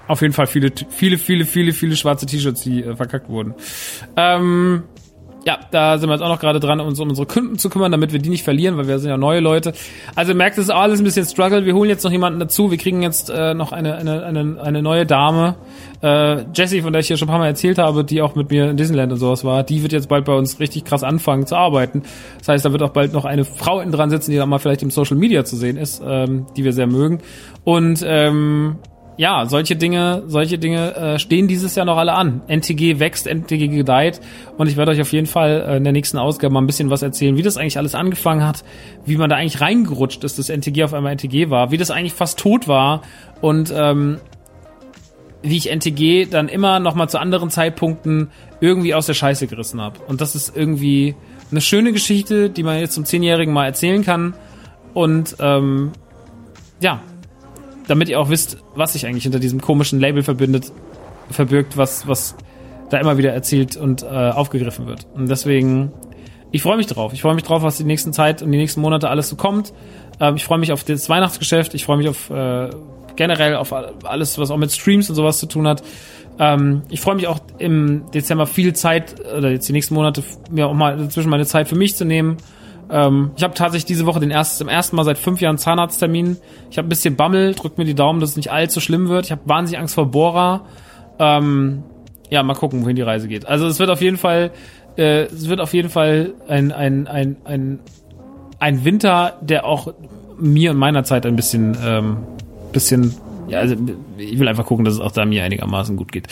[0.09, 3.55] Auf jeden Fall viele, viele, viele, viele, viele schwarze T-Shirts, die äh, verkackt wurden.
[4.17, 4.85] Ähm,
[5.49, 7.91] ja, da sind wir jetzt auch noch gerade dran, uns um unsere Kunden zu kümmern,
[7.91, 9.73] damit wir die nicht verlieren, weil wir sind ja neue Leute.
[10.15, 11.65] Also merkt, es ist alles ein bisschen Struggle.
[11.65, 12.71] Wir holen jetzt noch jemanden dazu.
[12.71, 15.55] Wir kriegen jetzt äh, noch eine, eine, eine, eine neue Dame.
[16.03, 18.51] Äh, Jessie, von der ich hier schon ein paar Mal erzählt habe, die auch mit
[18.51, 21.47] mir in Disneyland und sowas war, die wird jetzt bald bei uns richtig krass anfangen
[21.47, 22.03] zu arbeiten.
[22.41, 24.59] Das heißt, da wird auch bald noch eine Frau in dran sitzen, die dann mal
[24.59, 27.21] vielleicht im Social Media zu sehen ist, ähm, die wir sehr mögen.
[27.65, 28.77] Und ähm,
[29.19, 32.41] ja, solche Dinge, solche Dinge äh, stehen dieses Jahr noch alle an.
[32.47, 34.21] NTG wächst, NTG gedeiht
[34.57, 36.89] und ich werde euch auf jeden Fall äh, in der nächsten Ausgabe mal ein bisschen
[36.89, 38.65] was erzählen, wie das eigentlich alles angefangen hat,
[39.05, 42.13] wie man da eigentlich reingerutscht ist, dass NTG auf einmal NTG war, wie das eigentlich
[42.13, 43.03] fast tot war
[43.41, 44.19] und ähm,
[45.43, 49.81] wie ich NTG dann immer noch mal zu anderen Zeitpunkten irgendwie aus der Scheiße gerissen
[49.81, 49.99] habe.
[50.07, 51.17] Und das ist irgendwie
[51.51, 54.35] eine schöne Geschichte, die man jetzt zum Zehnjährigen mal erzählen kann.
[54.95, 55.91] Und ähm,
[56.81, 57.01] ja,
[57.89, 60.73] damit ihr auch wisst, was sich eigentlich hinter diesem komischen Label verbindet,
[61.31, 62.37] verbirgt, was, was
[62.91, 65.07] da immer wieder erzählt und äh, aufgegriffen wird.
[65.15, 65.93] Und deswegen,
[66.53, 67.13] ich freue mich drauf.
[67.13, 69.73] Ich freue mich drauf, was die nächsten Zeit und die nächsten Monate alles so kommt.
[70.21, 71.75] Ähm, ich freue mich auf das Weihnachtsgeschäft.
[71.75, 72.71] Ich freue mich auf äh,
[73.17, 75.83] generell auf alles, was auch mit Streams und sowas zu tun hat.
[76.39, 80.69] Ähm, ich freue mich auch im Dezember viel Zeit oder jetzt die nächsten Monate mir
[80.69, 82.37] auch mal dazwischen meine Zeit für mich zu nehmen
[82.91, 86.39] ähm, ich habe tatsächlich diese Woche den ersten, zum ersten Mal seit fünf Jahren Zahnarzttermin.
[86.71, 89.27] Ich habe ein bisschen Bammel, drückt mir die Daumen, dass es nicht allzu schlimm wird.
[89.27, 90.65] Ich habe wahnsinnig Angst vor Bohrer.
[91.19, 91.83] Ähm,
[92.31, 93.47] ja, mal gucken, wohin die Reise geht.
[93.47, 94.53] Also es wird auf jeden Fall,
[94.97, 97.81] äh, es wird auf jeden Fall ein, ein, ein, ein,
[98.59, 99.93] ein Winter, der auch
[100.39, 102.19] mir und meiner Zeit ein bisschen, ähm,
[102.73, 103.15] bisschen,
[103.49, 103.77] ja, also
[104.17, 106.29] ich will einfach gucken, dass es auch da mir einigermaßen gut geht.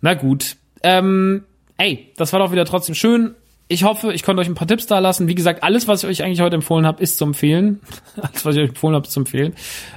[0.00, 0.56] Na gut.
[0.82, 1.44] Ähm,
[1.76, 3.34] ey, das war doch wieder trotzdem schön
[3.68, 5.26] ich hoffe, ich konnte euch ein paar Tipps da lassen.
[5.26, 7.80] Wie gesagt, alles, was ich euch eigentlich heute empfohlen habe, ist zu empfehlen.
[8.22, 9.54] alles, was ich euch empfohlen habe, ist zu empfehlen.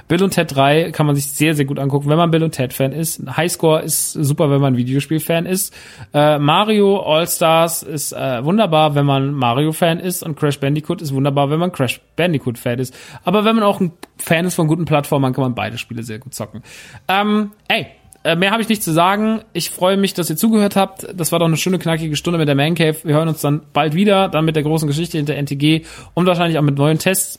[0.08, 2.50] Bill und Ted 3 kann man sich sehr, sehr gut angucken, wenn man Bill und
[2.50, 3.22] Ted Fan ist.
[3.36, 5.72] Highscore ist super, wenn man Videospiel-Fan ist.
[6.12, 10.24] Äh, Mario All-Stars ist äh, wunderbar, wenn man Mario-Fan ist.
[10.24, 12.92] Und Crash Bandicoot ist wunderbar, wenn man Crash Bandicoot-Fan ist.
[13.22, 16.18] Aber wenn man auch ein Fan ist von guten Plattformen, kann man beide Spiele sehr
[16.18, 16.64] gut zocken.
[17.06, 17.86] Ähm, ey,
[18.22, 19.40] äh, mehr habe ich nicht zu sagen.
[19.52, 21.06] Ich freue mich, dass ihr zugehört habt.
[21.14, 22.96] Das war doch eine schöne, knackige Stunde mit der Man Cave.
[23.04, 26.58] Wir hören uns dann bald wieder, dann mit der großen Geschichte hinter NTG und wahrscheinlich
[26.58, 27.38] auch mit neuen Tests.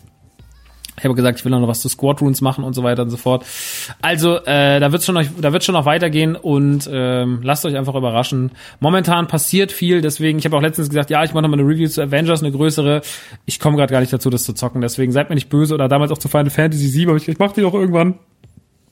[0.97, 3.17] Ich habe gesagt, ich will noch was zu Squadrons machen und so weiter und so
[3.17, 3.45] fort.
[4.01, 7.75] Also, äh, da wird schon noch, da wird schon noch weitergehen und ähm, lasst euch
[7.75, 8.51] einfach überraschen.
[8.79, 11.67] Momentan passiert viel, deswegen, ich habe auch letztens gesagt, ja, ich mache noch mal eine
[11.67, 13.01] Review zu Avengers, eine größere.
[13.45, 15.87] Ich komme gerade gar nicht dazu, das zu zocken, deswegen seid mir nicht böse oder
[15.87, 18.19] damals auch zu Final Fantasy 7, aber ich, ich mach die auch irgendwann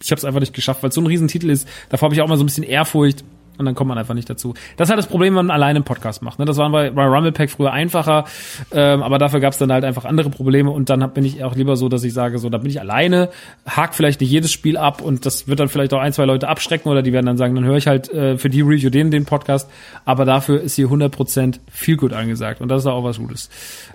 [0.01, 1.67] ich habe es einfach nicht geschafft, weil es so ein Riesentitel ist.
[1.89, 3.23] Davor habe ich auch mal so ein bisschen Ehrfurcht
[3.59, 4.53] und dann kommt man einfach nicht dazu.
[4.77, 6.39] Das ist halt das Problem, wenn man alleine einen Podcast macht.
[6.39, 6.45] Ne?
[6.45, 8.25] Das war bei, bei Rumblepack früher einfacher,
[8.71, 11.55] ähm, aber dafür gab es dann halt einfach andere Probleme und dann bin ich auch
[11.55, 13.29] lieber so, dass ich sage, so, da bin ich alleine,
[13.67, 16.47] hakt vielleicht nicht jedes Spiel ab und das wird dann vielleicht auch ein, zwei Leute
[16.47, 19.11] abschrecken oder die werden dann sagen, dann höre ich halt äh, für die Review den,
[19.11, 19.69] den Podcast,
[20.05, 23.49] aber dafür ist hier 100% viel gut angesagt und das ist auch was Gutes.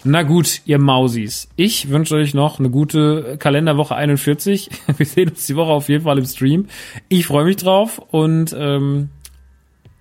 [0.05, 4.71] Na gut, ihr Mausis, ich wünsche euch noch eine gute Kalenderwoche 41.
[4.97, 6.67] Wir sehen uns die Woche auf jeden Fall im Stream.
[7.09, 9.11] Ich freue mich drauf und ähm,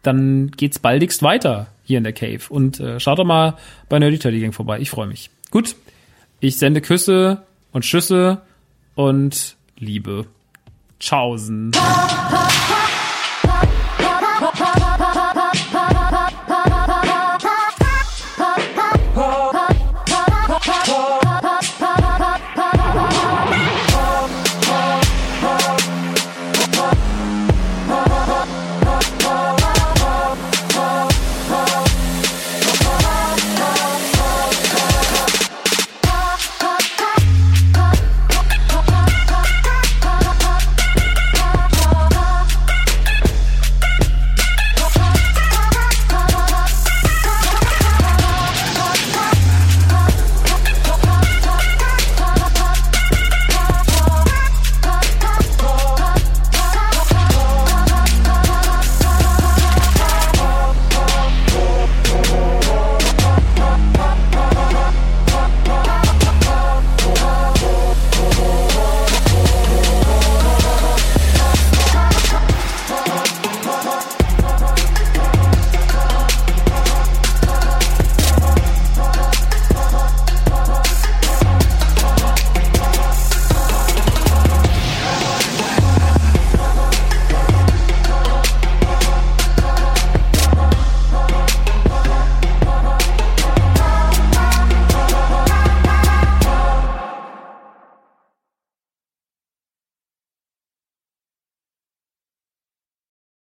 [0.04, 2.42] dann geht's baldigst weiter hier in der Cave.
[2.50, 3.58] Und äh, schaut doch mal
[3.90, 4.80] bei Nerdy Turdy Gang vorbei.
[4.80, 5.30] Ich freue mich.
[5.50, 5.76] Gut,
[6.40, 8.42] ich sende Küsse und Schüsse
[8.96, 10.28] und Liebe.
[11.00, 11.72] Tschaußen.